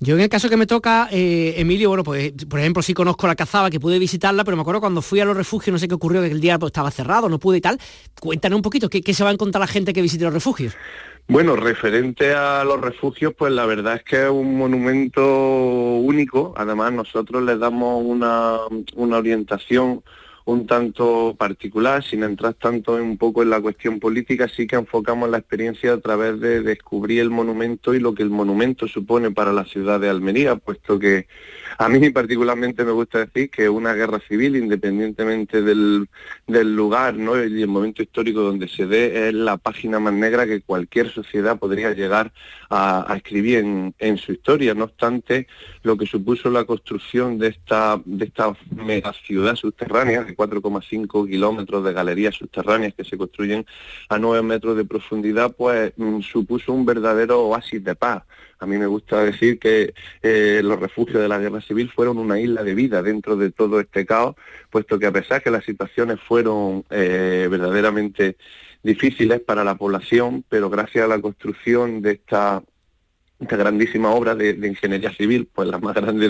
[0.00, 3.26] Yo en el caso que me toca, eh, Emilio, bueno, pues por ejemplo sí conozco
[3.26, 5.86] la cazaba, que pude visitarla, pero me acuerdo cuando fui a los refugios, no sé
[5.86, 7.78] qué ocurrió, que el día pues, estaba cerrado, no pude y tal.
[8.18, 10.74] Cuéntanos un poquito, ¿qué, se va a encontrar la gente que visite los refugios?
[11.28, 16.54] Bueno, referente a los refugios, pues la verdad es que es un monumento único.
[16.56, 18.58] Además, nosotros les damos una,
[18.94, 20.02] una orientación
[20.46, 25.30] un tanto particular, sin entrar tanto un poco en la cuestión política, sí que enfocamos
[25.30, 29.52] la experiencia a través de descubrir el monumento y lo que el monumento supone para
[29.52, 31.26] la ciudad de Almería, puesto que
[31.78, 36.08] a mí particularmente me gusta decir que una guerra civil, independientemente del,
[36.46, 37.42] lugar ¿no?
[37.42, 41.58] y el momento histórico donde se dé, es la página más negra que cualquier sociedad
[41.58, 42.32] podría llegar
[42.70, 44.74] a, escribir en, en, su historia.
[44.74, 45.46] No obstante,
[45.82, 51.92] lo que supuso la construcción de esta, de esta mega ciudad subterránea, 4,5 kilómetros de
[51.92, 53.66] galerías subterráneas que se construyen
[54.08, 58.22] a 9 metros de profundidad, pues mm, supuso un verdadero oasis de paz.
[58.58, 62.40] A mí me gusta decir que eh, los refugios de la guerra civil fueron una
[62.40, 64.36] isla de vida dentro de todo este caos,
[64.70, 68.36] puesto que a pesar que las situaciones fueron eh, verdaderamente
[68.82, 72.62] difíciles para la población, pero gracias a la construcción de esta
[73.46, 76.28] grandísima obra de, ingeniería civil, pues la más grande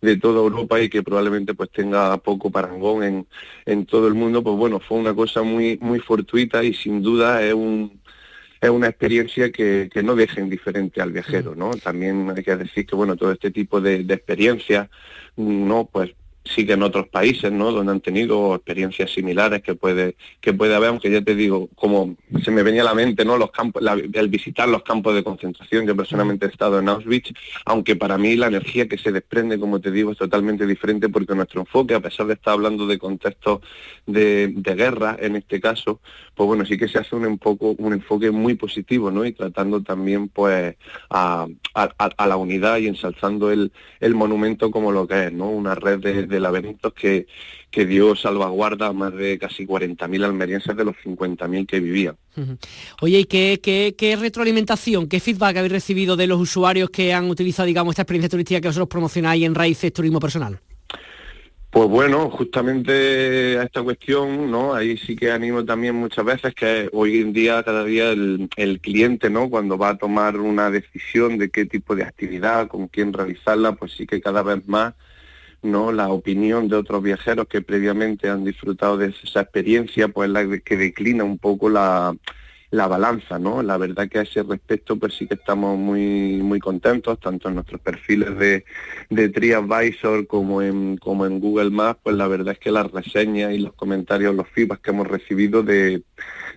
[0.00, 3.26] de, toda Europa y que probablemente pues tenga poco parangón en,
[3.66, 7.42] en todo el mundo, pues bueno, fue una cosa muy, muy fortuita y sin duda
[7.42, 8.00] es un,
[8.60, 11.70] es una experiencia que, no deja indiferente al viajero, ¿no?
[11.72, 14.88] También hay que decir que, bueno, todo este tipo de, de experiencias,
[15.36, 15.88] ¿no?
[15.92, 16.14] Pues
[16.54, 17.72] sí que en otros países, ¿no?
[17.72, 22.16] Donde han tenido experiencias similares que puede, que puede haber, aunque ya te digo, como
[22.42, 23.36] se me venía a la mente, ¿no?
[23.36, 23.50] Los
[24.12, 27.32] el visitar los campos de concentración, yo personalmente he estado en Auschwitz,
[27.64, 31.34] aunque para mí la energía que se desprende, como te digo, es totalmente diferente porque
[31.34, 33.60] nuestro enfoque, a pesar de estar hablando de contextos
[34.06, 36.00] de, guerra en este caso,
[36.34, 39.24] pues bueno, sí que se hace un, poco, un enfoque muy positivo, ¿no?
[39.24, 40.76] Y tratando también, pues,
[41.08, 41.46] a,
[42.26, 43.72] la unidad y ensalzando el,
[44.14, 45.50] monumento como lo que es, ¿no?
[45.50, 47.26] Una red de laberintos que,
[47.70, 52.16] que dio salvaguarda a más de casi 40.000 almerienses de los 50.000 que vivían.
[53.00, 53.60] Oye, ¿y qué,
[53.96, 58.30] qué, retroalimentación, qué feedback habéis recibido de los usuarios que han utilizado, digamos, esta experiencia
[58.30, 60.58] turística que vosotros promocionáis en Raíces Turismo Personal?
[61.70, 64.72] Pues bueno, justamente a esta cuestión, ¿no?
[64.72, 68.80] Ahí sí que animo también muchas veces que hoy en día, cada día el, el,
[68.80, 69.50] cliente, ¿no?
[69.50, 73.92] Cuando va a tomar una decisión de qué tipo de actividad, con quién realizarla, pues
[73.92, 74.94] sí que cada vez más
[75.66, 80.76] la opinión de otros viajeros que previamente han disfrutado de esa experiencia pues la que
[80.76, 82.14] declina un poco la,
[82.70, 83.62] la balanza, ¿no?
[83.62, 87.56] La verdad que a ese respecto pues sí que estamos muy muy contentos, tanto en
[87.56, 88.64] nuestros perfiles de,
[89.10, 93.52] de TriAdvisor como en, como en Google Maps, pues la verdad es que las reseñas
[93.52, 96.02] y los comentarios, los feedbacks que hemos recibido de,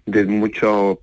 [0.06, 1.00] de muchos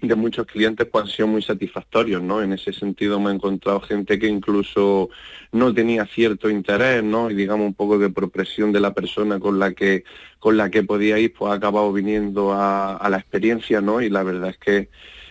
[0.00, 2.42] de muchos clientes pues han sido muy satisfactorios, ¿no?
[2.42, 5.10] En ese sentido me he encontrado gente que incluso
[5.52, 7.30] no tenía cierto interés, ¿no?
[7.30, 10.04] Y digamos un poco de presión de la persona con la que
[10.38, 14.00] con la que podía ir, pues ha acabado viniendo a, a la experiencia, ¿no?
[14.00, 14.88] Y la verdad es que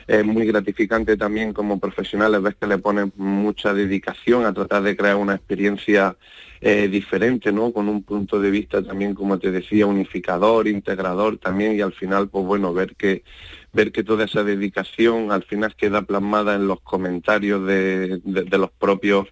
[0.09, 4.97] es muy gratificante también como profesionales ves que le ponen mucha dedicación a tratar de
[4.97, 6.17] crear una experiencia
[6.61, 7.71] eh, diferente, ¿no?
[7.71, 12.27] Con un punto de vista también, como te decía, unificador, integrador también y al final,
[12.27, 13.23] pues bueno, ver que
[13.71, 19.27] ver que toda esa dedicación al final queda plasmada en los comentarios de, los propios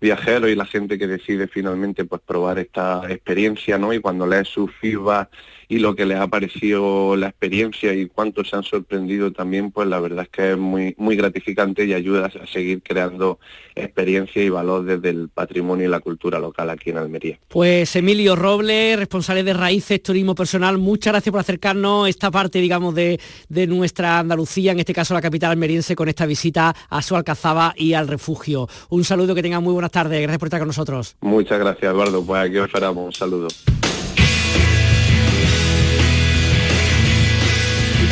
[0.00, 3.92] viajeros y la gente que decide finalmente pues probar esta experiencia, ¿no?
[3.92, 5.30] Y cuando lees su feedback
[5.68, 9.88] y lo que les ha parecido la experiencia y cuánto se han sorprendido también, pues
[9.88, 13.38] la verdad es que es muy, muy gratificante y ayuda a seguir creando
[13.74, 17.38] experiencia y valor desde el patrimonio y la cultura local aquí en Almería.
[17.48, 22.94] Pues Emilio Roble, responsable de Raíces Turismo Personal, muchas gracias por acercarnos esta parte, digamos,
[22.94, 27.16] de, de nuestra Andalucía, en este caso la capital almeriense, con esta visita a su
[27.16, 28.68] Alcazaba y al refugio.
[28.90, 31.16] Un saludo, que tengan muy buenas tardes, gracias por estar con nosotros.
[31.20, 33.48] Muchas gracias, Eduardo, pues aquí os esperamos, un saludo.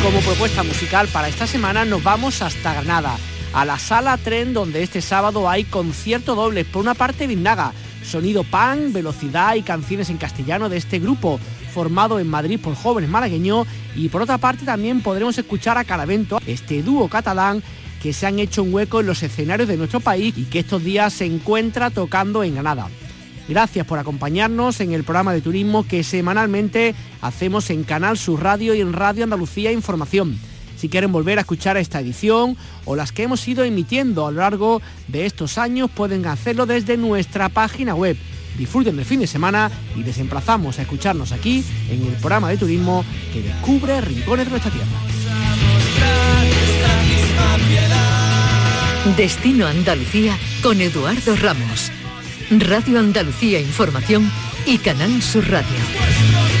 [0.03, 3.17] Como propuesta musical para esta semana nos vamos hasta Granada,
[3.53, 6.65] a la sala tren donde este sábado hay concierto doble.
[6.65, 7.73] Por una parte Vinaga,
[8.03, 11.39] sonido pan, velocidad y canciones en castellano de este grupo
[11.73, 16.39] formado en Madrid por jóvenes malagueños y por otra parte también podremos escuchar a Caravento,
[16.47, 17.61] este dúo catalán
[18.01, 20.83] que se han hecho un hueco en los escenarios de nuestro país y que estos
[20.83, 22.87] días se encuentra tocando en Granada.
[23.51, 28.73] Gracias por acompañarnos en el programa de turismo que semanalmente hacemos en Canal Sur Radio
[28.73, 30.39] y en Radio Andalucía Información.
[30.77, 34.39] Si quieren volver a escuchar esta edición o las que hemos ido emitiendo a lo
[34.39, 38.15] largo de estos años, pueden hacerlo desde nuestra página web.
[38.57, 43.03] Disfruten del fin de semana y desemplazamos a escucharnos aquí en el programa de turismo
[43.33, 44.87] que descubre rincones de nuestra tierra.
[49.17, 51.91] Destino Andalucía con Eduardo Ramos.
[52.59, 54.29] Radio Andalucía Información
[54.65, 56.60] y Canal Sur Radio.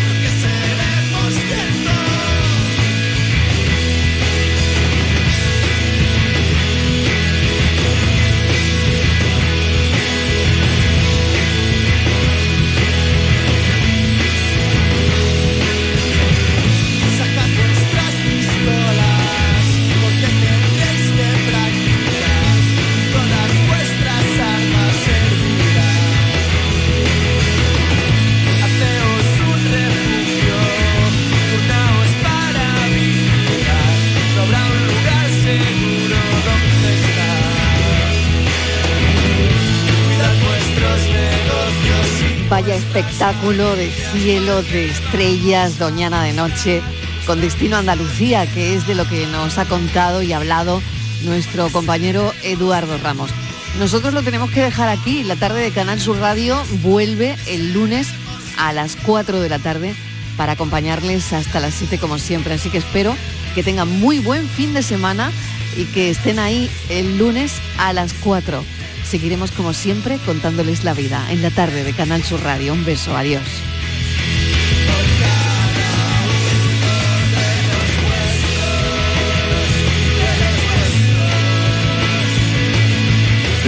[42.93, 46.81] Espectáculo de cielo, de estrellas, Doñana de Noche,
[47.25, 50.81] con destino a Andalucía, que es de lo que nos ha contado y hablado
[51.23, 53.31] nuestro compañero Eduardo Ramos.
[53.79, 55.23] Nosotros lo tenemos que dejar aquí.
[55.23, 58.09] La tarde de Canal Sur Radio vuelve el lunes
[58.57, 59.95] a las 4 de la tarde
[60.35, 62.55] para acompañarles hasta las 7 como siempre.
[62.55, 63.15] Así que espero
[63.55, 65.31] que tengan muy buen fin de semana
[65.77, 68.65] y que estén ahí el lunes a las 4.
[69.11, 72.71] Seguiremos como siempre contándoles la vida en la tarde de Canal Sur Radio.
[72.71, 73.43] Un beso, adiós.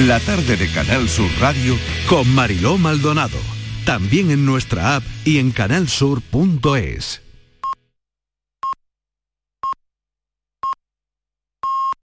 [0.08, 1.78] La tarde de Canal Sur Radio
[2.08, 3.38] con Mariló Maldonado.
[3.84, 7.23] También en nuestra app y en canalsur.es.